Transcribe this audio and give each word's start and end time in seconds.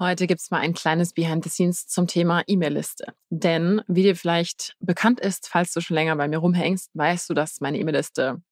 Heute 0.00 0.26
gibt 0.26 0.40
es 0.40 0.50
mal 0.50 0.58
ein 0.58 0.74
kleines 0.74 1.12
Behind 1.12 1.44
the 1.44 1.50
Scenes 1.50 1.86
zum 1.86 2.08
Thema 2.08 2.42
E-Mail-Liste. 2.48 3.14
Denn 3.30 3.80
wie 3.86 4.02
dir 4.02 4.16
vielleicht 4.16 4.74
bekannt 4.80 5.20
ist, 5.20 5.46
falls 5.46 5.72
du 5.72 5.80
schon 5.80 5.94
länger 5.94 6.16
bei 6.16 6.26
mir 6.26 6.38
rumhängst, 6.38 6.90
weißt 6.94 7.30
du, 7.30 7.34
dass 7.34 7.60
meine 7.60 7.78
E-Mail-Liste 7.78 8.42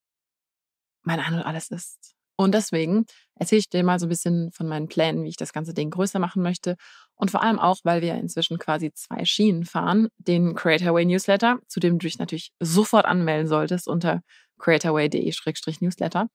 mein 1.03 1.19
An 1.19 1.35
und 1.35 1.43
alles 1.43 1.71
ist. 1.73 2.15
Und 2.37 2.55
deswegen 2.55 3.07
erzähle 3.35 3.59
ich 3.59 3.69
dir 3.69 3.83
mal 3.83 3.99
so 3.99 4.07
ein 4.07 4.09
bisschen 4.09 4.53
von 4.53 4.69
meinen 4.69 4.87
Plänen, 4.87 5.25
wie 5.25 5.31
ich 5.31 5.37
das 5.37 5.53
ganze 5.53 5.75
Ding 5.75 5.91
größer 5.91 6.21
machen 6.21 6.43
möchte. 6.43 6.77
Und 7.17 7.33
vor 7.33 7.43
allem 7.43 7.59
auch, 7.59 7.79
weil 7.83 8.03
wir 8.03 8.15
inzwischen 8.15 8.59
quasi 8.59 8.93
zwei 8.93 9.25
Schienen 9.25 9.65
fahren. 9.65 10.09
Den 10.19 10.55
Creatorway 10.55 11.05
Newsletter, 11.05 11.59
zu 11.67 11.81
dem 11.81 11.99
du 11.99 12.07
dich 12.07 12.19
natürlich 12.19 12.53
sofort 12.61 13.05
anmelden 13.05 13.49
solltest 13.49 13.89
unter 13.89 14.23
creatorway.de-newsletter. 14.59 16.29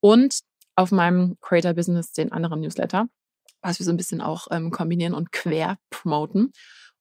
Und 0.00 0.40
auf 0.76 0.92
meinem 0.92 1.36
Creator 1.40 1.74
Business 1.74 2.12
den 2.12 2.32
anderen 2.32 2.60
Newsletter 2.60 3.08
was 3.66 3.80
wir 3.80 3.84
so 3.84 3.90
ein 3.90 3.96
bisschen 3.96 4.20
auch 4.20 4.46
ähm, 4.50 4.70
kombinieren 4.70 5.12
und 5.12 5.32
quer 5.32 5.76
promoten. 5.90 6.52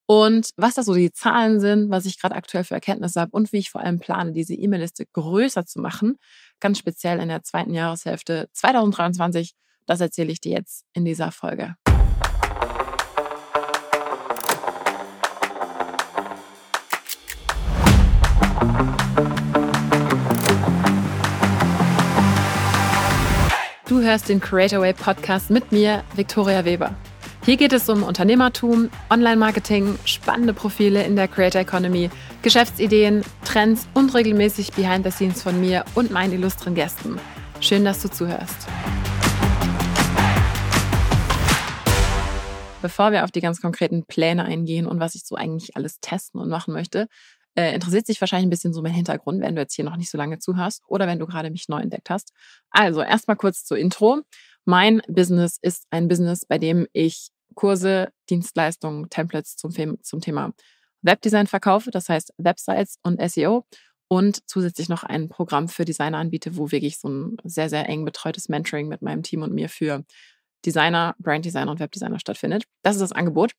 Und 0.08 0.50
was 0.58 0.76
da 0.76 0.84
so 0.84 0.94
die 0.94 1.12
Zahlen 1.12 1.60
sind, 1.60 1.90
was 1.90 2.06
ich 2.06 2.20
gerade 2.20 2.36
aktuell 2.36 2.64
für 2.64 2.76
Erkenntnisse 2.76 3.22
habe 3.22 3.32
und 3.32 3.52
wie 3.52 3.58
ich 3.58 3.72
vor 3.72 3.82
allem 3.82 4.00
plane, 4.00 4.34
diese 4.34 4.54
E-Mail-Liste 4.54 5.06
größer 5.14 5.66
zu 5.66 5.80
machen, 5.80 6.18
ganz 6.60 6.78
speziell 6.78 7.20
in 7.20 7.30
der 7.30 7.44
zweiten 7.44 7.74
Jahreshälfte 7.74 8.50
2023, 8.54 9.54
das 9.86 10.02
erzähle 10.02 10.32
ich 10.32 10.42
dir 10.42 10.54
jetzt 10.54 10.86
in 10.94 11.06
dieser 11.06 11.32
Folge. 11.32 11.76
Du 18.68 19.05
hörst 24.06 24.30
den 24.30 24.40
Creatorway 24.40 24.94
Podcast 24.94 25.50
mit 25.50 25.72
mir, 25.72 26.04
Viktoria 26.16 26.64
Weber. 26.64 26.96
Hier 27.44 27.58
geht 27.58 27.74
es 27.74 27.90
um 27.90 28.04
Unternehmertum, 28.04 28.92
Online-Marketing, 29.10 29.98
spannende 30.06 30.54
Profile 30.54 31.04
in 31.04 31.16
der 31.16 31.28
Creator 31.28 31.62
Economy, 31.62 32.12
Geschäftsideen, 32.44 33.24
Trends 33.44 33.88
und 33.96 34.14
regelmäßig 34.14 34.74
Behind 34.74 35.04
the 35.04 35.10
Scenes 35.10 35.42
von 35.42 35.60
mir 35.60 35.84
und 35.96 36.12
meinen 36.12 36.34
illustren 36.34 36.76
Gästen. 36.76 37.20
Schön, 37.62 37.84
dass 37.84 38.04
du 38.04 38.10
zuhörst. 38.10 38.68
Bevor 42.84 43.12
wir 43.12 43.24
auf 43.24 43.32
die 43.32 43.42
ganz 43.42 43.60
konkreten 43.60 44.06
Pläne 44.06 44.46
eingehen 44.46 44.86
und 44.86 45.00
was 45.00 45.16
ich 45.16 45.24
so 45.26 45.36
eigentlich 45.36 45.76
alles 45.76 46.00
testen 46.00 46.40
und 46.40 46.50
machen 46.50 46.76
möchte, 46.76 47.08
äh, 47.56 47.74
interessiert 47.74 48.06
sich 48.06 48.22
wahrscheinlich 48.22 48.48
ein 48.48 48.52
bisschen 48.52 48.74
so 48.74 48.82
mein 48.82 48.94
Hintergrund, 48.94 49.42
wenn 49.42 49.56
du 49.56 49.62
jetzt 49.62 49.74
hier 49.74 49.86
noch 49.86 49.98
nicht 49.98 50.10
so 50.10 50.18
lange 50.18 50.40
zuhörst 50.40 50.84
oder 50.88 51.08
wenn 51.08 51.20
du 51.20 51.26
gerade 51.26 51.50
mich 51.50 51.70
neu 51.70 51.80
entdeckt 51.80 52.10
hast. 52.10 52.34
Also 52.70 53.02
erstmal 53.02 53.38
kurz 53.38 53.64
zur 53.66 53.78
Intro. 53.78 54.22
Mein 54.66 55.02
Business 55.08 55.58
ist 55.62 55.86
ein 55.90 56.08
Business, 56.08 56.46
bei 56.46 56.58
dem 56.58 56.88
ich 56.92 57.30
Kurse, 57.54 58.10
Dienstleistungen, 58.30 59.10
Templates 59.10 59.56
zum, 59.56 59.72
zum 60.02 60.22
Thema 60.22 60.54
Webdesign 61.02 61.48
verkaufe, 61.48 61.92
das 61.92 62.10
heißt 62.10 62.34
Websites 62.38 62.98
und 63.04 63.22
SEO 63.30 63.66
und 64.08 64.42
zusätzlich 64.48 64.90
noch 64.90 65.04
ein 65.04 65.30
Programm 65.30 65.68
für 65.68 65.86
Designer 65.86 66.18
anbiete, 66.18 66.58
wo 66.58 66.72
wirklich 66.72 67.00
so 67.00 67.10
ein 67.10 67.38
sehr, 67.44 67.70
sehr 67.70 67.88
eng 67.88 68.06
betreutes 68.06 68.50
Mentoring 68.50 68.88
mit 68.88 69.02
meinem 69.02 69.24
Team 69.24 69.42
und 69.44 69.54
mir 69.54 69.70
für 69.70 70.04
Designer, 70.66 71.16
Branddesigner 71.20 71.72
und 71.72 71.80
Webdesigner 71.80 72.20
stattfindet. 72.20 72.66
Das 72.82 72.96
ist 72.96 73.02
das 73.02 73.12
Angebot. 73.12 73.54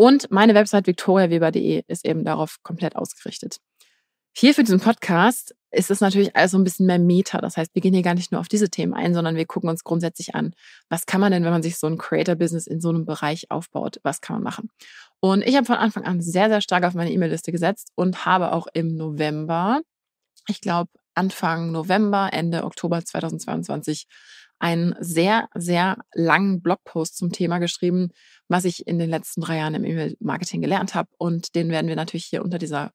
Und 0.00 0.30
meine 0.30 0.54
Website 0.54 0.86
victoriaweber.de 0.86 1.82
ist 1.88 2.06
eben 2.06 2.24
darauf 2.24 2.62
komplett 2.62 2.94
ausgerichtet. 2.94 3.58
Hier 4.32 4.54
für 4.54 4.62
diesen 4.62 4.78
Podcast 4.78 5.56
ist 5.72 5.90
es 5.90 6.00
natürlich 6.00 6.36
also 6.36 6.56
ein 6.56 6.62
bisschen 6.62 6.86
mehr 6.86 7.00
Meta. 7.00 7.40
Das 7.40 7.56
heißt, 7.56 7.74
wir 7.74 7.82
gehen 7.82 7.92
hier 7.92 8.04
gar 8.04 8.14
nicht 8.14 8.30
nur 8.30 8.40
auf 8.40 8.46
diese 8.46 8.70
Themen 8.70 8.94
ein, 8.94 9.12
sondern 9.12 9.34
wir 9.34 9.44
gucken 9.44 9.68
uns 9.68 9.82
grundsätzlich 9.82 10.36
an, 10.36 10.54
was 10.88 11.06
kann 11.06 11.20
man 11.20 11.32
denn, 11.32 11.42
wenn 11.42 11.50
man 11.50 11.64
sich 11.64 11.78
so 11.78 11.88
ein 11.88 11.98
Creator-Business 11.98 12.68
in 12.68 12.80
so 12.80 12.90
einem 12.90 13.06
Bereich 13.06 13.50
aufbaut, 13.50 13.98
was 14.04 14.20
kann 14.20 14.36
man 14.36 14.44
machen? 14.44 14.70
Und 15.18 15.42
ich 15.42 15.56
habe 15.56 15.66
von 15.66 15.74
Anfang 15.74 16.04
an 16.04 16.20
sehr, 16.20 16.48
sehr 16.48 16.60
stark 16.60 16.84
auf 16.84 16.94
meine 16.94 17.10
E-Mail-Liste 17.10 17.50
gesetzt 17.50 17.90
und 17.96 18.24
habe 18.24 18.52
auch 18.52 18.68
im 18.72 18.96
November, 18.96 19.80
ich 20.46 20.60
glaube 20.60 20.92
Anfang 21.16 21.72
November, 21.72 22.28
Ende 22.32 22.62
Oktober 22.62 23.04
2022, 23.04 24.06
einen 24.58 24.94
sehr, 25.00 25.48
sehr 25.54 25.98
langen 26.14 26.62
Blogpost 26.62 27.16
zum 27.16 27.32
Thema 27.32 27.58
geschrieben, 27.58 28.10
was 28.48 28.64
ich 28.64 28.86
in 28.86 28.98
den 28.98 29.10
letzten 29.10 29.40
drei 29.40 29.58
Jahren 29.58 29.74
im 29.74 29.84
E-Mail-Marketing 29.84 30.60
gelernt 30.60 30.94
habe. 30.94 31.08
Und 31.18 31.54
den 31.54 31.70
werden 31.70 31.88
wir 31.88 31.96
natürlich 31.96 32.26
hier 32.26 32.42
unter 32.42 32.58
dieser 32.58 32.92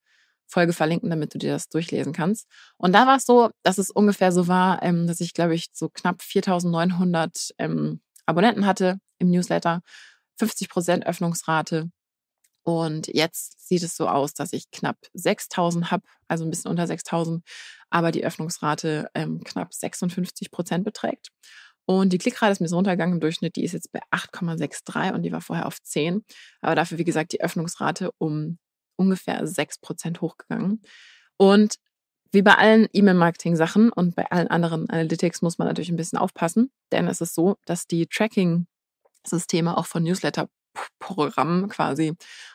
Folge 0.47 0.73
verlinken, 0.73 1.09
damit 1.09 1.33
du 1.33 1.37
dir 1.39 1.53
das 1.53 1.69
durchlesen 1.69 2.13
kannst. 2.13 2.47
Und 2.77 2.93
da 2.93 3.07
war 3.07 3.17
es 3.17 3.25
so, 3.25 3.49
dass 3.63 3.77
es 3.77 3.89
ungefähr 3.89 4.31
so 4.31 4.47
war, 4.47 4.83
ähm, 4.83 5.07
dass 5.07 5.19
ich, 5.19 5.33
glaube 5.33 5.55
ich, 5.55 5.69
so 5.73 5.89
knapp 5.89 6.21
4.900 6.21 7.51
ähm, 7.57 8.01
Abonnenten 8.25 8.65
hatte 8.65 8.99
im 9.19 9.31
Newsletter, 9.31 9.81
50 10.37 10.69
Prozent 10.69 11.05
Öffnungsrate. 11.05 11.89
Und 12.63 13.07
jetzt 13.07 13.67
sieht 13.67 13.83
es 13.83 13.97
so 13.97 14.07
aus, 14.07 14.33
dass 14.33 14.53
ich 14.53 14.71
knapp 14.71 14.97
6.000 15.15 15.91
habe, 15.91 16.03
also 16.27 16.45
ein 16.45 16.49
bisschen 16.49 16.71
unter 16.71 16.83
6.000, 16.83 17.41
aber 17.93 18.11
die 18.11 18.25
Öffnungsrate 18.25 19.07
ähm, 19.13 19.43
knapp 19.43 19.71
56 19.71 20.49
Prozent 20.49 20.83
beträgt. 20.83 21.27
Und 21.85 22.11
die 22.11 22.17
Klickrate 22.17 22.51
ist 22.51 22.59
mir 22.59 22.67
so 22.67 22.77
runtergegangen 22.77 23.15
im 23.15 23.19
Durchschnitt, 23.19 23.55
die 23.55 23.63
ist 23.63 23.73
jetzt 23.73 23.91
bei 23.91 23.99
8,63 24.11 25.13
und 25.13 25.21
die 25.21 25.31
war 25.31 25.41
vorher 25.41 25.67
auf 25.67 25.79
10. 25.79 26.23
Aber 26.61 26.73
dafür, 26.73 26.97
wie 26.97 27.03
gesagt, 27.03 27.33
die 27.33 27.41
Öffnungsrate 27.41 28.09
um 28.17 28.57
ungefähr 28.95 29.45
6 29.45 29.79
Prozent 29.79 30.21
hochgegangen. 30.21 30.81
Und 31.37 31.75
wie 32.31 32.41
bei 32.41 32.55
allen 32.55 32.87
E-Mail-Marketing-Sachen 32.91 33.91
und 33.91 34.15
bei 34.15 34.25
allen 34.31 34.47
anderen 34.47 34.89
Analytics 34.89 35.43
muss 35.43 35.59
man 35.59 35.67
natürlich 35.67 35.91
ein 35.91 35.97
bisschen 35.97 36.17
aufpassen, 36.17 36.71
denn 36.91 37.07
es 37.07 37.21
ist 37.21 37.35
so, 37.35 37.57
dass 37.65 37.85
die 37.85 38.07
Tracking-Systeme 38.07 39.77
auch 39.77 39.85
von 39.85 40.01
Newsletter 40.01 40.49
Programmen 40.99 41.69
quasi 41.69 42.13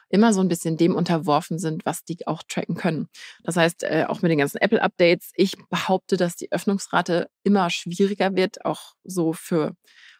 immer 0.08 0.32
so 0.32 0.40
ein 0.40 0.48
bisschen 0.48 0.76
dem 0.76 0.94
unterworfen 0.94 1.58
sind, 1.58 1.84
was 1.84 2.04
die 2.04 2.26
auch 2.26 2.42
tracken 2.42 2.74
können. 2.74 3.08
Das 3.44 3.56
heißt, 3.56 3.84
äh, 3.84 4.06
auch 4.08 4.22
mit 4.22 4.30
den 4.30 4.38
ganzen 4.38 4.58
Apple-Updates, 4.58 5.32
ich 5.34 5.56
behaupte, 5.68 6.16
dass 6.16 6.36
die 6.36 6.50
Öffnungsrate 6.50 7.28
immer 7.42 7.70
schwieriger 7.70 8.34
wird, 8.34 8.64
auch 8.64 8.94
so 9.04 9.32
für 9.32 9.74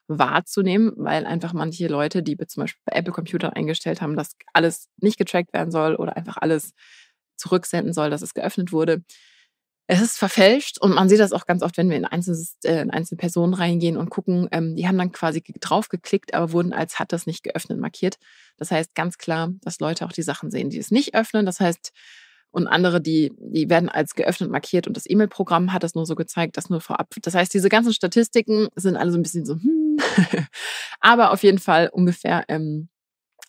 wahrzunehmen, 0.08 0.92
weil 0.96 1.26
einfach 1.26 1.52
manche 1.52 1.86
Leute, 1.86 2.22
die 2.22 2.36
zum 2.46 2.62
Beispiel 2.62 2.80
bei 2.86 2.96
Apple 2.96 3.12
Computern 3.12 3.52
eingestellt 3.52 4.00
haben, 4.00 4.16
dass 4.16 4.36
alles 4.52 4.88
nicht 4.96 5.18
getrackt 5.18 5.52
werden 5.52 5.70
soll 5.70 5.94
oder 5.94 6.16
einfach 6.16 6.38
alles 6.38 6.72
zurücksenden 7.36 7.92
soll, 7.92 8.10
dass 8.10 8.22
es 8.22 8.34
geöffnet 8.34 8.72
wurde, 8.72 9.02
es 9.90 10.02
ist 10.02 10.18
verfälscht 10.18 10.78
und 10.78 10.94
man 10.94 11.08
sieht 11.08 11.18
das 11.18 11.32
auch 11.32 11.46
ganz 11.46 11.62
oft, 11.62 11.78
wenn 11.78 11.88
wir 11.88 11.96
in 11.96 12.04
einzelne, 12.04 12.38
äh, 12.64 12.82
in 12.82 12.90
einzelne 12.90 13.16
Personen 13.16 13.54
reingehen 13.54 13.96
und 13.96 14.10
gucken. 14.10 14.46
Ähm, 14.52 14.76
die 14.76 14.86
haben 14.86 14.98
dann 14.98 15.12
quasi 15.12 15.42
drauf 15.60 15.88
geklickt, 15.88 16.34
aber 16.34 16.52
wurden 16.52 16.74
als 16.74 16.98
hat 16.98 17.10
das 17.10 17.26
nicht 17.26 17.42
geöffnet 17.42 17.80
markiert. 17.80 18.18
Das 18.58 18.70
heißt 18.70 18.94
ganz 18.94 19.16
klar, 19.16 19.50
dass 19.62 19.80
Leute 19.80 20.04
auch 20.04 20.12
die 20.12 20.22
Sachen 20.22 20.50
sehen, 20.50 20.68
die 20.68 20.78
es 20.78 20.90
nicht 20.90 21.14
öffnen. 21.14 21.46
Das 21.46 21.58
heißt, 21.58 21.92
und 22.50 22.66
andere, 22.66 23.00
die, 23.00 23.32
die 23.38 23.70
werden 23.70 23.88
als 23.88 24.14
geöffnet 24.14 24.50
markiert 24.50 24.86
und 24.86 24.96
das 24.96 25.08
E-Mail-Programm 25.08 25.72
hat 25.72 25.82
das 25.82 25.94
nur 25.94 26.04
so 26.04 26.14
gezeigt, 26.14 26.58
das 26.58 26.68
nur 26.68 26.82
vorab. 26.82 27.14
Das 27.22 27.34
heißt, 27.34 27.52
diese 27.52 27.70
ganzen 27.70 27.94
Statistiken 27.94 28.68
sind 28.76 28.96
alle 28.96 29.10
so 29.10 29.18
ein 29.18 29.22
bisschen 29.22 29.46
so, 29.46 29.54
hm. 29.54 29.98
aber 31.00 31.32
auf 31.32 31.42
jeden 31.42 31.58
Fall 31.58 31.88
ungefähr 31.90 32.44
ähm, 32.48 32.90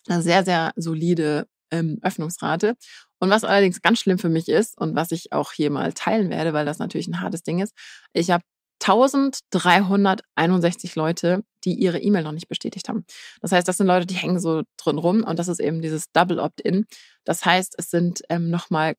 eine 0.08 0.22
sehr, 0.22 0.44
sehr 0.44 0.72
solide 0.76 1.46
ähm, 1.70 1.98
Öffnungsrate. 2.02 2.76
Und 3.20 3.30
was 3.30 3.44
allerdings 3.44 3.82
ganz 3.82 4.00
schlimm 4.00 4.18
für 4.18 4.28
mich 4.28 4.48
ist 4.48 4.76
und 4.78 4.96
was 4.96 5.12
ich 5.12 5.32
auch 5.32 5.52
hier 5.52 5.70
mal 5.70 5.92
teilen 5.92 6.30
werde, 6.30 6.52
weil 6.52 6.66
das 6.66 6.78
natürlich 6.78 7.06
ein 7.06 7.20
hartes 7.20 7.42
Ding 7.42 7.60
ist, 7.60 7.74
ich 8.12 8.30
habe 8.30 8.42
1361 8.82 10.96
Leute, 10.96 11.44
die 11.64 11.74
ihre 11.74 12.00
E-Mail 12.00 12.22
noch 12.22 12.32
nicht 12.32 12.48
bestätigt 12.48 12.88
haben. 12.88 13.04
Das 13.42 13.52
heißt, 13.52 13.68
das 13.68 13.76
sind 13.76 13.86
Leute, 13.86 14.06
die 14.06 14.14
hängen 14.14 14.40
so 14.40 14.62
drin 14.78 14.96
rum 14.98 15.22
und 15.22 15.38
das 15.38 15.48
ist 15.48 15.60
eben 15.60 15.82
dieses 15.82 16.10
Double 16.12 16.40
Opt-in. 16.40 16.86
Das 17.24 17.44
heißt, 17.44 17.74
es 17.76 17.90
sind 17.90 18.22
ähm, 18.30 18.48
nochmal 18.48 18.94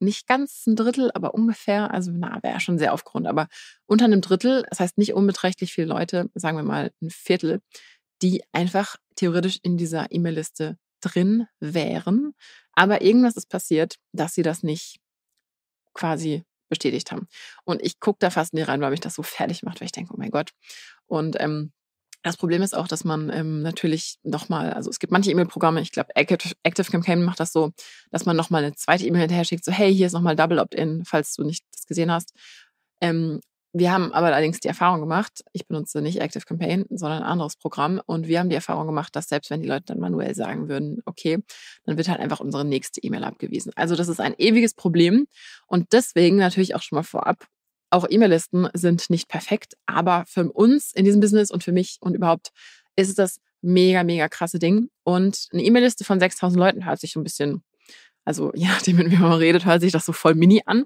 nicht 0.00 0.28
ganz 0.28 0.66
ein 0.66 0.76
Drittel, 0.76 1.10
aber 1.14 1.34
ungefähr, 1.34 1.92
also 1.92 2.12
na, 2.14 2.38
wäre 2.42 2.60
schon 2.60 2.78
sehr 2.78 2.92
aufgrund, 2.92 3.26
aber 3.26 3.48
unter 3.86 4.04
einem 4.04 4.20
Drittel, 4.20 4.64
das 4.70 4.78
heißt 4.80 4.98
nicht 4.98 5.14
unbeträchtlich 5.14 5.72
viele 5.72 5.86
Leute, 5.88 6.30
sagen 6.34 6.56
wir 6.56 6.64
mal 6.64 6.92
ein 7.02 7.10
Viertel, 7.10 7.60
die 8.22 8.42
einfach 8.52 8.96
theoretisch 9.16 9.58
in 9.62 9.76
dieser 9.76 10.06
E-Mail-Liste 10.10 10.76
drin 11.04 11.46
wären, 11.60 12.34
aber 12.72 13.02
irgendwas 13.02 13.36
ist 13.36 13.48
passiert, 13.48 13.96
dass 14.12 14.34
sie 14.34 14.42
das 14.42 14.62
nicht 14.62 15.00
quasi 15.92 16.44
bestätigt 16.68 17.12
haben. 17.12 17.28
Und 17.64 17.82
ich 17.82 18.00
gucke 18.00 18.18
da 18.20 18.30
fast 18.30 18.54
nie 18.54 18.62
rein, 18.62 18.80
weil 18.80 18.90
mich 18.90 19.00
das 19.00 19.14
so 19.14 19.22
fertig 19.22 19.62
macht, 19.62 19.80
weil 19.80 19.86
ich 19.86 19.92
denke, 19.92 20.12
oh 20.14 20.18
mein 20.18 20.30
Gott. 20.30 20.50
Und 21.06 21.40
ähm, 21.40 21.72
das 22.22 22.38
Problem 22.38 22.62
ist 22.62 22.74
auch, 22.74 22.88
dass 22.88 23.04
man 23.04 23.30
ähm, 23.30 23.60
natürlich 23.60 24.16
nochmal, 24.22 24.72
also 24.72 24.88
es 24.88 24.98
gibt 24.98 25.12
manche 25.12 25.30
E-Mail-Programme, 25.30 25.82
ich 25.82 25.92
glaube 25.92 26.16
Active, 26.16 26.54
Active 26.62 26.90
Campaign 26.90 27.22
macht 27.22 27.38
das 27.38 27.52
so, 27.52 27.72
dass 28.10 28.24
man 28.24 28.34
nochmal 28.34 28.64
eine 28.64 28.74
zweite 28.74 29.04
E-Mail 29.06 29.22
hinterher 29.22 29.44
schickt, 29.44 29.64
so 29.64 29.70
hey, 29.70 29.94
hier 29.94 30.06
ist 30.06 30.14
nochmal 30.14 30.34
Double 30.34 30.58
Opt-in, 30.58 31.04
falls 31.04 31.34
du 31.34 31.44
nicht 31.44 31.64
das 31.72 31.84
gesehen 31.86 32.10
hast. 32.10 32.32
Ähm, 33.02 33.40
wir 33.76 33.92
haben 33.92 34.12
aber 34.12 34.28
allerdings 34.28 34.60
die 34.60 34.68
Erfahrung 34.68 35.00
gemacht, 35.00 35.44
ich 35.52 35.66
benutze 35.66 36.00
nicht 36.00 36.20
Active 36.20 36.44
Campaign, 36.44 36.86
sondern 36.90 37.22
ein 37.22 37.28
anderes 37.28 37.56
Programm. 37.56 38.00
Und 38.06 38.28
wir 38.28 38.38
haben 38.38 38.48
die 38.48 38.54
Erfahrung 38.54 38.86
gemacht, 38.86 39.16
dass 39.16 39.28
selbst 39.28 39.50
wenn 39.50 39.62
die 39.62 39.68
Leute 39.68 39.86
dann 39.86 39.98
manuell 39.98 40.34
sagen 40.36 40.68
würden, 40.68 41.02
okay, 41.06 41.38
dann 41.84 41.96
wird 41.96 42.08
halt 42.08 42.20
einfach 42.20 42.38
unsere 42.38 42.64
nächste 42.64 43.02
E-Mail 43.02 43.24
abgewiesen. 43.24 43.72
Also 43.74 43.96
das 43.96 44.06
ist 44.06 44.20
ein 44.20 44.34
ewiges 44.38 44.74
Problem. 44.74 45.26
Und 45.66 45.92
deswegen 45.92 46.36
natürlich 46.36 46.76
auch 46.76 46.82
schon 46.82 46.96
mal 46.96 47.02
vorab, 47.02 47.46
auch 47.90 48.06
E-Mail-Listen 48.08 48.68
sind 48.74 49.10
nicht 49.10 49.28
perfekt, 49.28 49.74
aber 49.86 50.24
für 50.26 50.50
uns 50.52 50.92
in 50.94 51.04
diesem 51.04 51.20
Business 51.20 51.50
und 51.50 51.64
für 51.64 51.72
mich 51.72 51.98
und 52.00 52.14
überhaupt 52.14 52.50
ist 52.96 53.08
es 53.08 53.14
das 53.16 53.40
mega, 53.60 54.04
mega 54.04 54.28
krasse 54.28 54.60
Ding. 54.60 54.88
Und 55.02 55.48
eine 55.52 55.62
E-Mail-Liste 55.62 56.04
von 56.04 56.20
6000 56.20 56.58
Leuten 56.58 56.86
hört 56.86 57.00
sich 57.00 57.12
so 57.12 57.20
ein 57.20 57.24
bisschen, 57.24 57.64
also 58.24 58.52
je 58.54 58.68
nachdem, 58.68 58.96
mit 58.96 59.10
wem 59.10 59.20
man 59.20 59.32
redet, 59.32 59.64
hört 59.64 59.80
sich 59.80 59.92
das 59.92 60.06
so 60.06 60.12
voll 60.12 60.34
mini 60.36 60.62
an. 60.64 60.84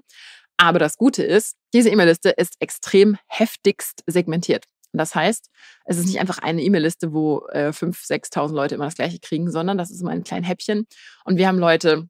Aber 0.61 0.77
das 0.77 0.97
Gute 0.97 1.23
ist, 1.23 1.55
diese 1.73 1.89
E-Mail-Liste 1.89 2.31
ist 2.31 2.55
extrem 2.59 3.17
heftigst 3.27 4.03
segmentiert. 4.07 4.65
Das 4.91 5.15
heißt, 5.15 5.49
es 5.85 5.97
ist 5.97 6.07
nicht 6.07 6.19
einfach 6.19 6.39
eine 6.39 6.61
E-Mail-Liste, 6.61 7.13
wo 7.13 7.47
äh, 7.53 7.69
5.000, 7.69 8.33
6.000 8.33 8.53
Leute 8.53 8.75
immer 8.75 8.83
das 8.83 8.95
Gleiche 8.95 9.19
kriegen, 9.19 9.49
sondern 9.49 9.77
das 9.77 9.89
ist 9.89 10.01
immer 10.01 10.11
ein 10.11 10.25
kleines 10.25 10.49
Häppchen. 10.49 10.85
Und 11.23 11.37
wir 11.37 11.47
haben 11.47 11.59
Leute 11.59 12.09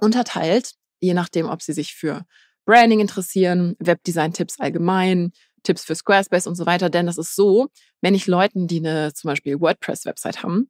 unterteilt, 0.00 0.72
je 1.00 1.14
nachdem, 1.14 1.48
ob 1.48 1.62
sie 1.62 1.72
sich 1.72 1.94
für 1.94 2.24
Branding 2.64 2.98
interessieren, 2.98 3.76
Webdesign-Tipps 3.78 4.58
allgemein, 4.58 5.30
Tipps 5.62 5.84
für 5.84 5.94
Squarespace 5.94 6.48
und 6.48 6.56
so 6.56 6.66
weiter. 6.66 6.90
Denn 6.90 7.06
das 7.06 7.16
ist 7.16 7.36
so, 7.36 7.68
wenn 8.00 8.16
ich 8.16 8.26
Leuten, 8.26 8.66
die 8.66 8.78
eine 8.78 9.12
zum 9.12 9.28
Beispiel 9.28 9.60
WordPress-Website 9.60 10.42
haben, 10.42 10.68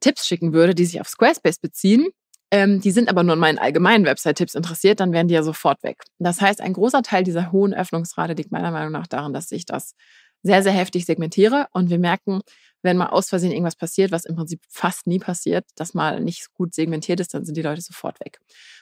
Tipps 0.00 0.26
schicken 0.26 0.52
würde, 0.52 0.74
die 0.74 0.84
sich 0.84 1.00
auf 1.00 1.08
Squarespace 1.08 1.60
beziehen, 1.60 2.08
ähm, 2.54 2.80
die 2.80 2.92
sind 2.92 3.08
aber 3.08 3.24
nur 3.24 3.32
an 3.32 3.40
meinen 3.40 3.58
allgemeinen 3.58 4.04
Website-Tipps 4.04 4.54
interessiert, 4.54 5.00
dann 5.00 5.12
wären 5.12 5.26
die 5.26 5.34
ja 5.34 5.42
sofort 5.42 5.82
weg. 5.82 6.04
Das 6.20 6.40
heißt, 6.40 6.60
ein 6.60 6.72
großer 6.72 7.02
Teil 7.02 7.24
dieser 7.24 7.50
hohen 7.50 7.74
Öffnungsrate 7.74 8.34
liegt 8.34 8.52
meiner 8.52 8.70
Meinung 8.70 8.92
nach 8.92 9.08
daran, 9.08 9.32
dass 9.32 9.50
ich 9.50 9.66
das 9.66 9.96
sehr, 10.44 10.62
sehr 10.62 10.70
heftig 10.70 11.04
segmentiere 11.04 11.66
und 11.72 11.90
wir 11.90 11.98
merken, 11.98 12.42
wenn 12.82 12.96
mal 12.96 13.08
aus 13.08 13.28
Versehen 13.28 13.50
irgendwas 13.50 13.74
passiert, 13.74 14.12
was 14.12 14.24
im 14.24 14.36
Prinzip 14.36 14.60
fast 14.68 15.08
nie 15.08 15.18
passiert, 15.18 15.64
dass 15.74 15.94
mal 15.94 16.20
nicht 16.20 16.54
gut 16.54 16.74
segmentiert 16.74 17.18
ist, 17.18 17.34
dann 17.34 17.44
sind 17.44 17.56
die 17.56 17.62
Leute 17.62 17.80
sofort 17.80 18.20
weg. 18.20 18.38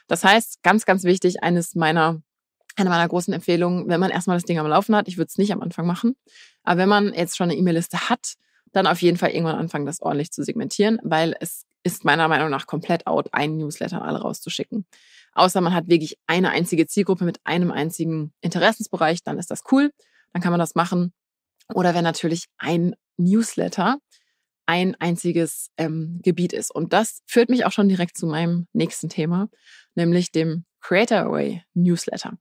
Das 0.07 0.23
heißt, 0.23 0.63
ganz, 0.63 0.85
ganz 0.85 1.05
wichtig, 1.05 1.43
eines 1.43 1.75
meiner 1.75 2.21
eine 2.77 2.91
meiner 2.91 3.09
großen 3.09 3.33
Empfehlungen, 3.33 3.89
wenn 3.89 4.01
man 4.01 4.11
erstmal 4.11 4.37
das 4.37 4.45
Ding 4.45 4.59
am 4.59 4.67
Laufen 4.67 4.95
hat, 4.95 5.09
ich 5.09 5.17
würde 5.17 5.29
es 5.29 5.39
nicht 5.39 5.53
am 5.53 5.63
Anfang 5.63 5.87
machen, 5.87 6.15
aber 6.63 6.81
wenn 6.81 6.89
man 6.91 7.15
jetzt 7.15 7.39
schon 7.39 7.51
eine 7.51 7.59
E-Mail-Liste 7.59 8.11
hat, 8.11 8.35
dann 8.73 8.87
auf 8.87 9.01
jeden 9.01 9.17
Fall 9.17 9.31
irgendwann 9.31 9.57
anfangen, 9.57 9.87
das 9.87 10.03
ordentlich 10.03 10.31
zu 10.31 10.43
segmentieren, 10.43 10.99
weil 11.03 11.35
es 11.41 11.65
ist 11.83 12.05
meiner 12.05 12.29
Meinung 12.29 12.51
nach 12.51 12.67
komplett 12.67 13.07
out, 13.07 13.29
einen 13.33 13.57
Newsletter 13.57 14.03
alle 14.03 14.21
rauszuschicken. 14.21 14.87
Außer 15.35 15.61
man 15.61 15.75
hat 15.75 15.89
wirklich 15.89 16.19
eine 16.27 16.51
einzige 16.51 16.87
Zielgruppe 16.87 17.25
mit 17.25 17.41
einem 17.45 17.71
einzigen 17.71 18.33
Interessensbereich, 18.41 19.23
dann 19.25 19.39
ist 19.39 19.51
das 19.51 19.63
cool, 19.73 19.91
dann 20.33 20.43
kann 20.43 20.53
man 20.53 20.61
das 20.61 20.75
machen. 20.75 21.13
Oder 21.75 21.95
wenn 21.95 22.05
natürlich 22.05 22.47
ein 22.59 22.95
Newsletter 23.17 23.99
ein 24.67 24.95
einziges 25.01 25.71
ähm, 25.77 26.21
Gebiet 26.23 26.53
ist. 26.53 26.75
Und 26.75 26.93
das 26.93 27.23
führt 27.27 27.49
mich 27.49 27.65
auch 27.65 27.73
schon 27.73 27.89
direkt 27.89 28.17
zu 28.17 28.27
meinem 28.27 28.69
nächsten 28.73 29.09
Thema, 29.09 29.49
nämlich 29.95 30.31
dem 30.31 30.65
Creator 30.81 31.19
Away 31.19 31.63
Newsletter. 31.75 32.39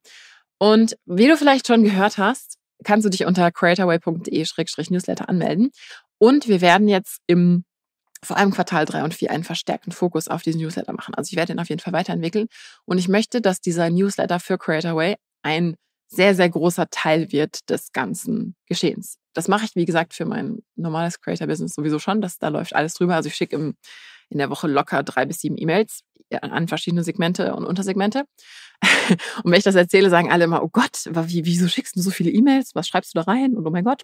Und 0.58 0.98
wie 1.06 1.28
du 1.28 1.38
vielleicht 1.38 1.68
schon 1.68 1.84
gehört 1.84 2.18
hast, 2.18 2.58
kannst 2.84 3.06
du 3.06 3.10
dich 3.10 3.26
unter 3.26 3.52
creatorway.de-newsletter 3.52 5.28
anmelden. 5.28 5.72
Und 6.20 6.48
wir 6.48 6.62
werden 6.62 6.88
jetzt 6.88 7.20
im 7.28 7.66
vor 8.24 8.38
allem 8.38 8.52
Quartal 8.52 8.86
3 8.86 9.04
und 9.04 9.14
4 9.14 9.32
einen 9.32 9.44
verstärkten 9.44 9.92
Fokus 9.92 10.28
auf 10.28 10.44
diesen 10.44 10.62
Newsletter 10.62 10.94
machen. 10.94 11.16
Also 11.16 11.30
ich 11.32 11.38
werde 11.38 11.54
ihn 11.54 11.60
auf 11.60 11.70
jeden 11.70 11.82
Fall 11.82 11.94
weiterentwickeln. 11.94 12.48
Und 12.86 12.98
ich 12.98 13.08
möchte, 13.08 13.42
dass 13.42 13.62
dieser 13.62 13.90
Newsletter 13.90 14.40
für 14.40 14.58
Creatorway 14.58 15.16
ein 15.42 15.76
sehr, 16.08 16.36
sehr 16.36 16.50
großer 16.50 16.90
Teil 16.90 17.32
wird 17.32 17.70
des 17.70 17.94
ganzen 17.94 18.56
Geschehens. 18.68 19.18
Das 19.34 19.48
mache 19.48 19.66
ich, 19.66 19.76
wie 19.76 19.86
gesagt, 19.86 20.14
für 20.14 20.26
mein 20.26 20.60
normales 20.76 21.22
Creator-Business 21.22 21.74
sowieso 21.74 22.00
schon. 22.00 22.22
Das, 22.22 22.38
da 22.38 22.50
läuft 22.50 22.76
alles 22.76 22.96
drüber. 22.96 23.16
Also 23.16 23.28
ich 23.28 23.36
schicke 23.36 23.56
im, 23.56 23.76
in 24.30 24.38
der 24.38 24.50
Woche 24.50 24.68
locker 24.68 25.04
drei 25.04 25.26
bis 25.26 25.40
sieben 25.40 25.58
E-Mails 25.58 26.02
an 26.40 26.68
verschiedene 26.68 27.04
Segmente 27.04 27.56
und 27.56 27.66
Untersegmente. 27.66 28.26
und 29.44 29.52
wenn 29.52 29.58
ich 29.58 29.64
das 29.64 29.76
erzähle, 29.76 30.10
sagen 30.10 30.32
alle 30.32 30.46
immer, 30.46 30.64
oh 30.64 30.70
Gott, 30.72 31.06
wie, 31.06 31.46
wieso 31.46 31.68
schickst 31.68 31.96
du 31.96 32.02
so 32.02 32.10
viele 32.10 32.32
E-Mails? 32.32 32.72
Was 32.74 32.88
schreibst 32.88 33.14
du 33.14 33.20
da 33.20 33.24
rein? 33.24 33.56
Und 33.56 33.66
oh 33.66 33.70
mein 33.70 33.84
Gott. 33.84 34.04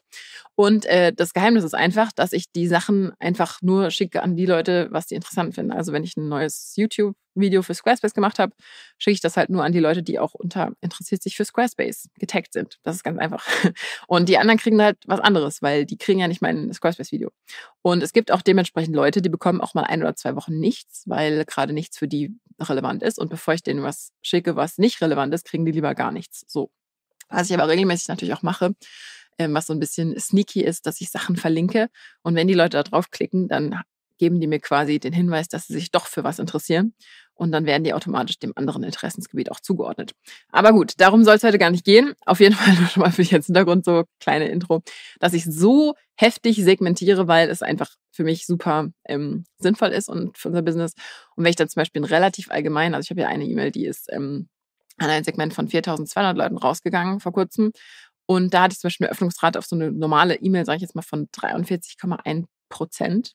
Und 0.56 0.85
äh, 0.85 1.13
das 1.13 1.33
Geheimnis 1.33 1.63
ist 1.63 1.74
einfach, 1.74 2.12
dass 2.12 2.33
ich 2.33 2.51
die 2.51 2.68
Sachen 2.68 3.12
einfach 3.19 3.62
nur 3.62 3.89
schicke 3.91 4.21
an 4.21 4.35
die 4.35 4.45
Leute, 4.45 4.88
was 4.91 5.07
die 5.07 5.15
interessant 5.15 5.56
finden. 5.56 5.71
Also 5.71 5.94
wenn 5.94 6.03
ich 6.03 6.15
ein 6.18 6.27
neues 6.27 6.74
YouTube 6.75 7.15
Video 7.39 7.61
für 7.61 7.73
Squarespace 7.73 8.13
gemacht 8.13 8.39
habe, 8.39 8.53
schicke 8.97 9.13
ich 9.13 9.21
das 9.21 9.37
halt 9.37 9.49
nur 9.49 9.63
an 9.63 9.71
die 9.71 9.79
Leute, 9.79 10.03
die 10.03 10.19
auch 10.19 10.33
unter 10.33 10.71
interessiert 10.81 11.23
sich 11.23 11.35
für 11.35 11.45
Squarespace 11.45 12.09
getaggt 12.19 12.53
sind. 12.53 12.79
Das 12.83 12.95
ist 12.95 13.03
ganz 13.03 13.19
einfach. 13.19 13.45
Und 14.07 14.29
die 14.29 14.37
anderen 14.37 14.59
kriegen 14.59 14.81
halt 14.81 14.97
was 15.05 15.19
anderes, 15.19 15.61
weil 15.61 15.85
die 15.85 15.97
kriegen 15.97 16.19
ja 16.19 16.27
nicht 16.27 16.41
mein 16.41 16.71
Squarespace-Video. 16.73 17.31
Und 17.81 18.03
es 18.03 18.13
gibt 18.13 18.31
auch 18.31 18.41
dementsprechend 18.41 18.95
Leute, 18.95 19.21
die 19.21 19.29
bekommen 19.29 19.61
auch 19.61 19.73
mal 19.73 19.83
ein 19.83 20.01
oder 20.01 20.15
zwei 20.15 20.35
Wochen 20.35 20.59
nichts, 20.59 21.03
weil 21.05 21.45
gerade 21.45 21.73
nichts 21.73 21.97
für 21.97 22.07
die 22.07 22.35
relevant 22.59 23.03
ist. 23.03 23.19
Und 23.19 23.29
bevor 23.29 23.53
ich 23.53 23.63
denen 23.63 23.83
was 23.83 24.11
schicke, 24.21 24.55
was 24.55 24.77
nicht 24.77 25.01
relevant 25.01 25.33
ist, 25.33 25.45
kriegen 25.45 25.65
die 25.65 25.71
lieber 25.71 25.95
gar 25.95 26.11
nichts. 26.11 26.43
So. 26.47 26.71
Was 27.29 27.49
ich 27.49 27.53
aber 27.53 27.67
regelmäßig 27.67 28.07
natürlich 28.07 28.33
auch 28.33 28.41
mache, 28.41 28.73
ähm, 29.37 29.53
was 29.53 29.67
so 29.67 29.73
ein 29.73 29.79
bisschen 29.79 30.17
sneaky 30.19 30.63
ist, 30.63 30.85
dass 30.85 31.01
ich 31.01 31.09
Sachen 31.09 31.35
verlinke. 31.35 31.89
Und 32.23 32.35
wenn 32.35 32.47
die 32.47 32.53
Leute 32.53 32.77
da 32.77 32.83
draufklicken, 32.83 33.47
dann 33.47 33.81
geben 34.17 34.39
die 34.39 34.47
mir 34.47 34.59
quasi 34.59 34.99
den 34.99 35.13
Hinweis, 35.13 35.47
dass 35.47 35.67
sie 35.67 35.73
sich 35.73 35.91
doch 35.91 36.07
für 36.07 36.23
was 36.23 36.39
interessieren. 36.39 36.93
Und 37.37 37.51
dann 37.51 37.65
werden 37.65 37.83
die 37.83 37.93
automatisch 37.93 38.39
dem 38.39 38.51
anderen 38.55 38.83
Interessensgebiet 38.83 39.51
auch 39.51 39.59
zugeordnet. 39.59 40.13
Aber 40.51 40.71
gut, 40.71 40.93
darum 40.97 41.23
soll 41.23 41.35
es 41.35 41.43
heute 41.43 41.59
gar 41.59 41.69
nicht 41.69 41.85
gehen. 41.85 42.13
Auf 42.25 42.39
jeden 42.39 42.55
Fall 42.55 42.73
nur 42.75 42.87
schon 42.87 43.01
mal 43.01 43.11
für 43.11 43.21
als 43.35 43.45
Hintergrund 43.45 43.85
so 43.85 44.05
kleine 44.19 44.47
Intro, 44.47 44.81
dass 45.19 45.33
ich 45.33 45.45
so 45.45 45.93
heftig 46.15 46.63
segmentiere, 46.63 47.27
weil 47.27 47.49
es 47.49 47.61
einfach 47.61 47.91
für 48.11 48.23
mich 48.23 48.47
super 48.47 48.89
ähm, 49.05 49.45
sinnvoll 49.59 49.89
ist 49.89 50.09
und 50.09 50.37
für 50.37 50.47
unser 50.47 50.63
Business. 50.63 50.93
Und 51.35 51.43
wenn 51.43 51.51
ich 51.51 51.55
dann 51.55 51.69
zum 51.69 51.81
Beispiel 51.81 52.03
relativ 52.03 52.49
allgemein, 52.49 52.95
also 52.95 53.05
ich 53.05 53.11
habe 53.11 53.21
ja 53.21 53.27
eine 53.27 53.45
E-Mail, 53.45 53.71
die 53.71 53.85
ist 53.85 54.11
ähm, 54.11 54.49
an 54.97 55.11
ein 55.11 55.23
Segment 55.23 55.53
von 55.53 55.67
4200 55.67 56.35
Leuten 56.35 56.57
rausgegangen 56.57 57.19
vor 57.19 57.33
kurzem. 57.33 57.71
Und 58.25 58.53
da 58.53 58.63
hatte 58.63 58.73
ich 58.73 58.79
zum 58.79 58.87
Beispiel 58.87 59.07
eine 59.07 59.11
Öffnungsrate 59.11 59.59
auf 59.59 59.65
so 59.65 59.75
eine 59.75 59.91
normale 59.91 60.35
E-Mail, 60.35 60.65
sage 60.65 60.77
ich 60.77 60.81
jetzt 60.81 60.95
mal, 60.95 61.03
von 61.03 61.27
43,1 61.27 62.45
Prozent 62.69 63.33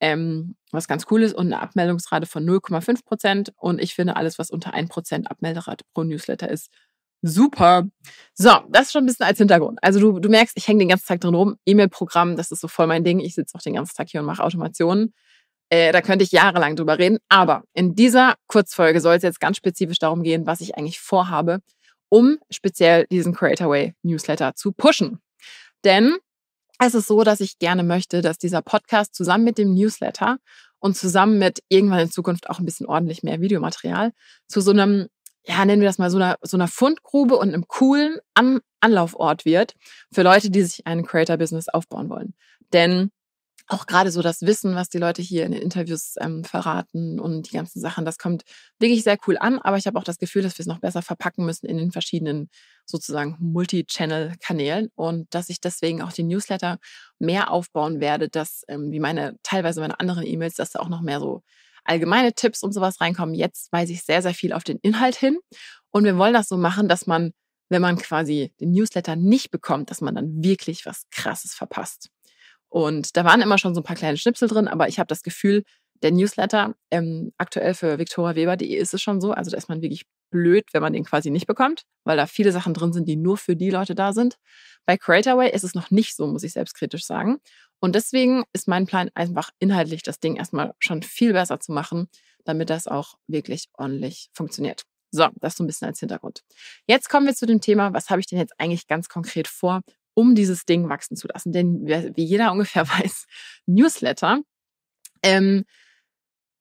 ähm, 0.00 0.56
was 0.72 0.88
ganz 0.88 1.06
cool 1.10 1.22
ist, 1.22 1.34
und 1.34 1.46
eine 1.46 1.60
Abmeldungsrate 1.60 2.26
von 2.26 2.44
0,5 2.44 3.04
Prozent. 3.04 3.52
Und 3.56 3.80
ich 3.80 3.94
finde, 3.94 4.16
alles, 4.16 4.38
was 4.38 4.50
unter 4.50 4.74
1 4.74 4.88
Prozent 4.90 5.30
Abmelderate 5.30 5.84
pro 5.94 6.04
Newsletter 6.04 6.48
ist, 6.48 6.70
super. 7.22 7.84
So, 8.34 8.50
das 8.70 8.86
ist 8.86 8.92
schon 8.92 9.04
ein 9.04 9.06
bisschen 9.06 9.26
als 9.26 9.38
Hintergrund. 9.38 9.78
Also 9.82 10.00
du, 10.00 10.20
du 10.20 10.28
merkst, 10.28 10.56
ich 10.56 10.68
hänge 10.68 10.80
den 10.80 10.88
ganzen 10.88 11.06
Tag 11.06 11.20
drin 11.20 11.34
rum. 11.34 11.56
E-Mail-Programm, 11.66 12.36
das 12.36 12.50
ist 12.50 12.60
so 12.60 12.68
voll 12.68 12.86
mein 12.86 13.04
Ding. 13.04 13.20
Ich 13.20 13.34
sitze 13.34 13.56
auch 13.56 13.62
den 13.62 13.74
ganzen 13.74 13.96
Tag 13.96 14.08
hier 14.08 14.20
und 14.20 14.26
mache 14.26 14.42
Automationen. 14.44 15.14
Äh, 15.68 15.92
da 15.92 16.00
könnte 16.00 16.24
ich 16.24 16.32
jahrelang 16.32 16.76
drüber 16.76 16.98
reden. 16.98 17.18
Aber 17.28 17.64
in 17.74 17.94
dieser 17.94 18.34
Kurzfolge 18.46 19.00
soll 19.00 19.16
es 19.16 19.22
jetzt 19.22 19.40
ganz 19.40 19.56
spezifisch 19.56 19.98
darum 19.98 20.22
gehen, 20.22 20.46
was 20.46 20.60
ich 20.60 20.76
eigentlich 20.76 21.00
vorhabe, 21.00 21.60
um 22.08 22.38
speziell 22.50 23.06
diesen 23.10 23.34
Creator 23.34 23.68
Way 23.68 23.94
Newsletter 24.02 24.54
zu 24.54 24.72
pushen. 24.72 25.20
Denn 25.84 26.16
es 26.78 26.94
ist 26.94 27.08
so, 27.08 27.22
dass 27.24 27.40
ich 27.40 27.58
gerne 27.58 27.82
möchte, 27.82 28.22
dass 28.22 28.38
dieser 28.38 28.62
Podcast 28.62 29.14
zusammen 29.14 29.44
mit 29.44 29.58
dem 29.58 29.74
Newsletter 29.74 30.38
und 30.78 30.96
zusammen 30.96 31.38
mit 31.38 31.60
irgendwann 31.68 32.00
in 32.00 32.10
Zukunft 32.10 32.50
auch 32.50 32.58
ein 32.58 32.64
bisschen 32.64 32.86
ordentlich 32.86 33.22
mehr 33.22 33.40
Videomaterial 33.40 34.12
zu 34.46 34.60
so 34.60 34.72
einem, 34.72 35.08
ja, 35.44 35.64
nennen 35.64 35.80
wir 35.80 35.88
das 35.88 35.98
mal 35.98 36.10
so 36.10 36.18
einer, 36.18 36.36
so 36.42 36.56
einer 36.56 36.68
Fundgrube 36.68 37.36
und 37.36 37.48
einem 37.48 37.66
coolen 37.66 38.18
An 38.34 38.60
Anlaufort 38.80 39.44
wird 39.44 39.74
für 40.12 40.22
Leute, 40.22 40.50
die 40.50 40.62
sich 40.62 40.86
ein 40.86 41.04
Creator-Business 41.04 41.68
aufbauen 41.68 42.08
wollen. 42.10 42.34
Denn 42.72 43.10
auch 43.68 43.86
gerade 43.86 44.10
so 44.10 44.22
das 44.22 44.42
Wissen, 44.42 44.74
was 44.74 44.88
die 44.88 44.98
Leute 44.98 45.22
hier 45.22 45.44
in 45.44 45.52
den 45.52 45.60
Interviews 45.60 46.14
ähm, 46.20 46.44
verraten 46.44 47.18
und 47.18 47.50
die 47.50 47.56
ganzen 47.56 47.80
Sachen, 47.80 48.04
das 48.04 48.18
kommt 48.18 48.44
wirklich 48.78 49.02
sehr 49.02 49.18
cool 49.26 49.36
an. 49.38 49.58
Aber 49.58 49.76
ich 49.76 49.86
habe 49.86 49.98
auch 49.98 50.04
das 50.04 50.18
Gefühl, 50.18 50.42
dass 50.42 50.56
wir 50.58 50.62
es 50.62 50.68
noch 50.68 50.78
besser 50.78 51.02
verpacken 51.02 51.44
müssen 51.44 51.66
in 51.66 51.76
den 51.76 51.90
verschiedenen 51.90 52.48
sozusagen 52.84 53.36
Multi-Channel-Kanälen 53.40 54.90
und 54.94 55.34
dass 55.34 55.48
ich 55.48 55.60
deswegen 55.60 56.02
auch 56.02 56.12
die 56.12 56.22
Newsletter 56.22 56.78
mehr 57.18 57.50
aufbauen 57.50 58.00
werde, 58.00 58.28
dass 58.28 58.62
ähm, 58.68 58.92
wie 58.92 59.00
meine 59.00 59.36
teilweise 59.42 59.80
meine 59.80 59.98
anderen 59.98 60.24
E-Mails, 60.24 60.54
dass 60.54 60.70
da 60.70 60.80
auch 60.80 60.88
noch 60.88 61.00
mehr 61.00 61.18
so 61.18 61.42
allgemeine 61.84 62.34
Tipps 62.34 62.62
und 62.62 62.72
sowas 62.72 63.00
reinkommen. 63.00 63.34
Jetzt 63.34 63.72
weise 63.72 63.92
ich 63.92 64.04
sehr, 64.04 64.22
sehr 64.22 64.34
viel 64.34 64.52
auf 64.52 64.64
den 64.64 64.78
Inhalt 64.82 65.16
hin 65.16 65.38
und 65.90 66.04
wir 66.04 66.16
wollen 66.16 66.34
das 66.34 66.48
so 66.48 66.56
machen, 66.56 66.88
dass 66.88 67.06
man 67.06 67.32
wenn 67.68 67.82
man 67.82 67.98
quasi 67.98 68.52
den 68.60 68.70
Newsletter 68.70 69.16
nicht 69.16 69.50
bekommt, 69.50 69.90
dass 69.90 70.00
man 70.00 70.14
dann 70.14 70.42
wirklich 70.42 70.86
was 70.86 71.02
Krasses 71.10 71.52
verpasst. 71.52 72.10
Und 72.76 73.16
da 73.16 73.24
waren 73.24 73.40
immer 73.40 73.56
schon 73.56 73.74
so 73.74 73.80
ein 73.80 73.84
paar 73.84 73.96
kleine 73.96 74.18
Schnipsel 74.18 74.48
drin, 74.48 74.68
aber 74.68 74.86
ich 74.86 74.98
habe 74.98 75.06
das 75.06 75.22
Gefühl, 75.22 75.62
der 76.02 76.12
Newsletter 76.12 76.74
ähm, 76.90 77.32
aktuell 77.38 77.72
für 77.72 77.98
viktoriaweber.de 77.98 78.68
ist 78.68 78.92
es 78.92 79.00
schon 79.00 79.18
so. 79.18 79.32
Also 79.32 79.50
da 79.50 79.56
ist 79.56 79.70
man 79.70 79.80
wirklich 79.80 80.02
blöd, 80.30 80.66
wenn 80.74 80.82
man 80.82 80.92
den 80.92 81.04
quasi 81.06 81.30
nicht 81.30 81.46
bekommt, 81.46 81.84
weil 82.04 82.18
da 82.18 82.26
viele 82.26 82.52
Sachen 82.52 82.74
drin 82.74 82.92
sind, 82.92 83.08
die 83.08 83.16
nur 83.16 83.38
für 83.38 83.56
die 83.56 83.70
Leute 83.70 83.94
da 83.94 84.12
sind. 84.12 84.36
Bei 84.84 84.98
Creatorway 84.98 85.50
ist 85.54 85.64
es 85.64 85.74
noch 85.74 85.90
nicht 85.90 86.14
so, 86.16 86.26
muss 86.26 86.42
ich 86.42 86.52
selbstkritisch 86.52 87.06
sagen. 87.06 87.38
Und 87.80 87.94
deswegen 87.94 88.44
ist 88.52 88.68
mein 88.68 88.86
Plan 88.86 89.10
einfach 89.14 89.48
inhaltlich 89.58 90.02
das 90.02 90.20
Ding 90.20 90.36
erstmal 90.36 90.74
schon 90.78 91.02
viel 91.02 91.32
besser 91.32 91.58
zu 91.58 91.72
machen, 91.72 92.10
damit 92.44 92.68
das 92.68 92.88
auch 92.88 93.14
wirklich 93.26 93.70
ordentlich 93.72 94.28
funktioniert. 94.34 94.82
So, 95.12 95.28
das 95.36 95.56
so 95.56 95.64
ein 95.64 95.66
bisschen 95.66 95.88
als 95.88 96.00
Hintergrund. 96.00 96.42
Jetzt 96.86 97.08
kommen 97.08 97.26
wir 97.26 97.34
zu 97.34 97.46
dem 97.46 97.62
Thema, 97.62 97.94
was 97.94 98.10
habe 98.10 98.20
ich 98.20 98.26
denn 98.26 98.38
jetzt 98.38 98.52
eigentlich 98.58 98.86
ganz 98.86 99.08
konkret 99.08 99.48
vor 99.48 99.80
um 100.16 100.34
dieses 100.34 100.64
Ding 100.64 100.88
wachsen 100.88 101.14
zu 101.14 101.28
lassen. 101.28 101.52
Denn 101.52 101.86
wie 101.86 102.24
jeder 102.24 102.50
ungefähr 102.52 102.88
weiß, 102.88 103.26
Newsletter, 103.66 104.40
ähm, 105.22 105.64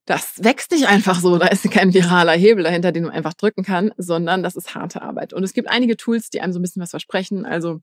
das 0.05 0.43
wächst 0.43 0.71
nicht 0.71 0.87
einfach 0.87 1.19
so. 1.19 1.37
Da 1.37 1.47
ist 1.47 1.69
kein 1.71 1.93
viraler 1.93 2.33
Hebel 2.33 2.63
dahinter, 2.63 2.91
den 2.91 3.03
man 3.03 3.13
einfach 3.13 3.33
drücken 3.33 3.63
kann, 3.63 3.91
sondern 3.97 4.43
das 4.43 4.55
ist 4.55 4.75
harte 4.75 5.01
Arbeit. 5.01 5.33
Und 5.33 5.43
es 5.43 5.53
gibt 5.53 5.69
einige 5.69 5.97
Tools, 5.97 6.29
die 6.29 6.41
einem 6.41 6.53
so 6.53 6.59
ein 6.59 6.61
bisschen 6.61 6.81
was 6.81 6.91
versprechen. 6.91 7.45
Also 7.45 7.81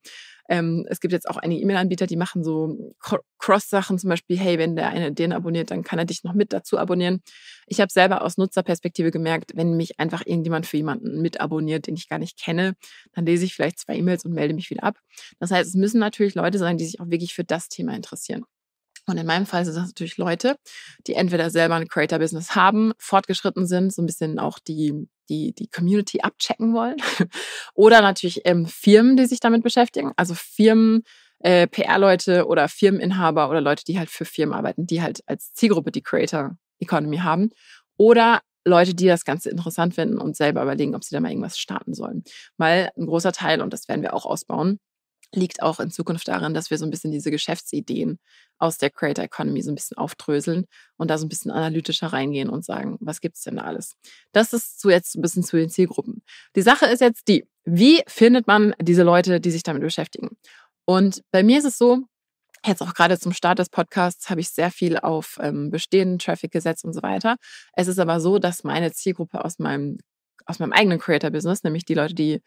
Ähm, 0.49 0.85
es 0.91 1.01
gibt 1.01 1.13
jetzt 1.13 1.29
auch 1.29 1.37
einige 1.37 1.63
E-Mail-Anbieter, 1.63 2.07
die 2.07 2.17
machen 2.17 2.43
so 2.43 2.95
Cross-Sachen, 3.39 3.99
zum 3.99 4.11
Beispiel, 4.11 4.37
hey, 4.37 4.59
wenn 4.59 4.75
der 4.77 4.89
eine 4.89 5.13
den 5.13 5.33
abonniert, 5.33 5.71
dann 5.71 5.85
kann 5.85 5.99
er 6.01 6.05
dich 6.05 6.25
noch 6.25 6.35
mit 6.35 6.53
dazu 6.53 6.79
abonnieren. 6.79 7.23
Ich 7.67 7.81
habe 7.81 7.93
selber 7.93 8.23
aus 8.23 8.39
Nutzerperspektive 8.39 9.13
gemerkt, 9.13 9.53
wenn 9.55 9.77
mich 9.77 10.01
einfach 10.01 10.23
irgendjemand 10.27 10.67
für 10.67 10.77
jemanden 10.77 11.23
mit 11.23 11.41
abonniert, 11.41 11.87
den 11.87 11.95
ich 11.95 12.09
gar 12.09 12.19
nicht 12.19 12.39
kenne, 12.39 12.75
dann 13.15 13.25
lese 13.25 13.45
ich 13.45 13.55
vielleicht 13.55 13.79
zwei 13.79 13.97
E-Mails 13.97 14.25
und 14.25 14.33
melde 14.33 14.55
mich 14.55 14.69
wieder 14.71 14.83
ab. 14.83 14.97
Das 15.39 15.51
heißt, 15.53 15.69
es 15.69 15.75
müssen 15.77 16.01
natürlich 16.01 16.35
Leute 16.35 16.59
sein, 16.59 16.77
die 16.77 16.87
sich 16.87 17.01
auch 17.01 17.09
wirklich 17.09 17.35
für 17.35 17.45
das 17.45 17.69
Thema 17.69 17.95
interessieren. 17.95 18.45
Und 19.07 19.17
in 19.17 19.27
meinem 19.27 19.47
Fall 19.47 19.65
sind 19.65 19.77
das 19.77 19.89
natürlich 19.89 20.17
Leute, 20.17 20.57
die 21.07 21.15
entweder 21.15 21.51
selber 21.51 21.75
ein 21.75 21.89
Creator-Business 21.89 22.55
haben, 22.55 22.93
fortgeschritten 22.99 23.67
sind, 23.67 23.93
so 23.93 24.03
ein 24.03 24.07
bisschen 24.07 24.39
auch 24.39 24.59
die, 24.59 25.09
die, 25.29 25.53
die 25.55 25.69
Community 25.69 26.21
abchecken 26.21 26.73
wollen. 26.73 26.97
oder 27.75 28.01
natürlich 28.01 28.43
ähm, 28.45 28.67
Firmen, 28.67 29.17
die 29.17 29.27
sich 29.27 29.41
damit 29.41 29.63
beschäftigen. 29.63 30.13
Also 30.17 30.35
Firmen, 30.35 31.03
äh, 31.41 31.67
PR-Leute 31.67 32.47
oder 32.47 32.69
Firmeninhaber 32.69 33.51
oder 33.51 33.61
Leute, 33.61 33.85
die 33.85 33.99
halt 33.99 34.11
für 34.11 34.25
Firmen 34.25 34.55
arbeiten, 34.55 34.87
die 34.87 35.03
halt 35.03 35.23
als 35.27 35.53
Zielgruppe 35.53 35.91
die 35.91 36.03
Creator 36.03 36.57
Economy 36.79 37.19
haben. 37.19 37.51
Oder 37.97 38.41
Leute, 38.65 38.95
die 38.95 39.07
das 39.07 39.25
Ganze 39.25 39.51
interessant 39.51 39.95
finden 39.95 40.19
und 40.19 40.37
selber 40.37 40.63
überlegen, 40.63 40.95
ob 40.95 41.03
sie 41.03 41.15
da 41.15 41.21
mal 41.21 41.31
irgendwas 41.31 41.59
starten 41.59 41.95
sollen. 41.95 42.23
Weil 42.57 42.91
ein 42.97 43.07
großer 43.07 43.33
Teil, 43.33 43.61
und 43.61 43.73
das 43.73 43.89
werden 43.89 44.03
wir 44.03 44.15
auch 44.15 44.25
ausbauen, 44.25 44.79
liegt 45.35 45.63
auch 45.63 45.81
in 45.81 45.91
Zukunft 45.91 46.29
darin, 46.29 46.55
dass 46.55 46.71
wir 46.71 46.79
so 46.79 46.85
ein 46.85 46.91
bisschen 46.91 47.11
diese 47.11 47.31
Geschäftsideen 47.31 48.19
aus 48.59 48.79
der 48.79 48.91
Creator 48.91 49.25
Economy 49.25 49.63
so 49.63 49.71
ein 49.71 49.75
bisschen 49.75 49.97
aufdröseln 49.97 50.67
und 50.97 51.11
da 51.11 51.19
so 51.19 51.27
ein 51.27 51.29
bisschen 51.29 51.51
analytischer 51.51 52.09
reingehen 52.09 52.49
und 52.49 52.65
sagen, 52.65 52.97
was 53.01 53.21
gibt's 53.21 53.43
denn 53.43 53.57
da 53.57 53.63
alles? 53.63 53.97
Das 54.33 54.53
ist 54.53 54.81
so 54.81 54.91
jetzt 54.91 55.17
ein 55.17 55.23
bisschen 55.23 55.43
zu 55.43 55.57
den 55.57 55.71
Zielgruppen. 55.71 56.23
Die 56.55 56.63
Sache 56.63 56.87
ist 56.87 57.01
jetzt 57.01 57.29
die, 57.29 57.47
wie 57.65 58.03
findet 58.07 58.47
man 58.47 58.75
diese 58.81 59.03
Leute, 59.03 59.41
die 59.41 59.51
sich 59.51 59.63
damit 59.63 59.83
beschäftigen? 59.83 60.37
Und 60.85 61.23
bei 61.31 61.43
mir 61.43 61.59
ist 61.59 61.65
es 61.65 61.79
so, 61.79 62.03
jetzt 62.65 62.83
auch 62.83 62.95
gerade 62.95 63.19
zum 63.19 63.33
Start 63.33 63.59
des 63.59 63.69
Podcasts 63.69 64.31
habe 64.31 64.41
ich 64.41 64.51
sehr 64.51 64.71
viel 64.71 64.99
auf 64.99 65.39
ähm, 65.41 65.71
bestehenden 65.71 66.19
Traffic 66.19 66.53
gesetzt 66.53 66.85
und 66.85 66.93
so 66.93 67.03
weiter. 67.03 67.37
Es 67.75 67.89
ist 67.89 67.99
aber 67.99 68.21
so, 68.21 68.39
dass 68.39 68.65
meine 68.65 68.93
Zielgruppe 68.93 69.45
aus 69.45 69.59
meinem 69.59 69.99
aus 70.47 70.59
meinem 70.59 70.73
eigenen 70.73 70.99
Creator-Business, 70.99 71.63
nämlich 71.63 71.85
die 71.85 71.95
Leute, 71.95 72.15
die 72.15 72.43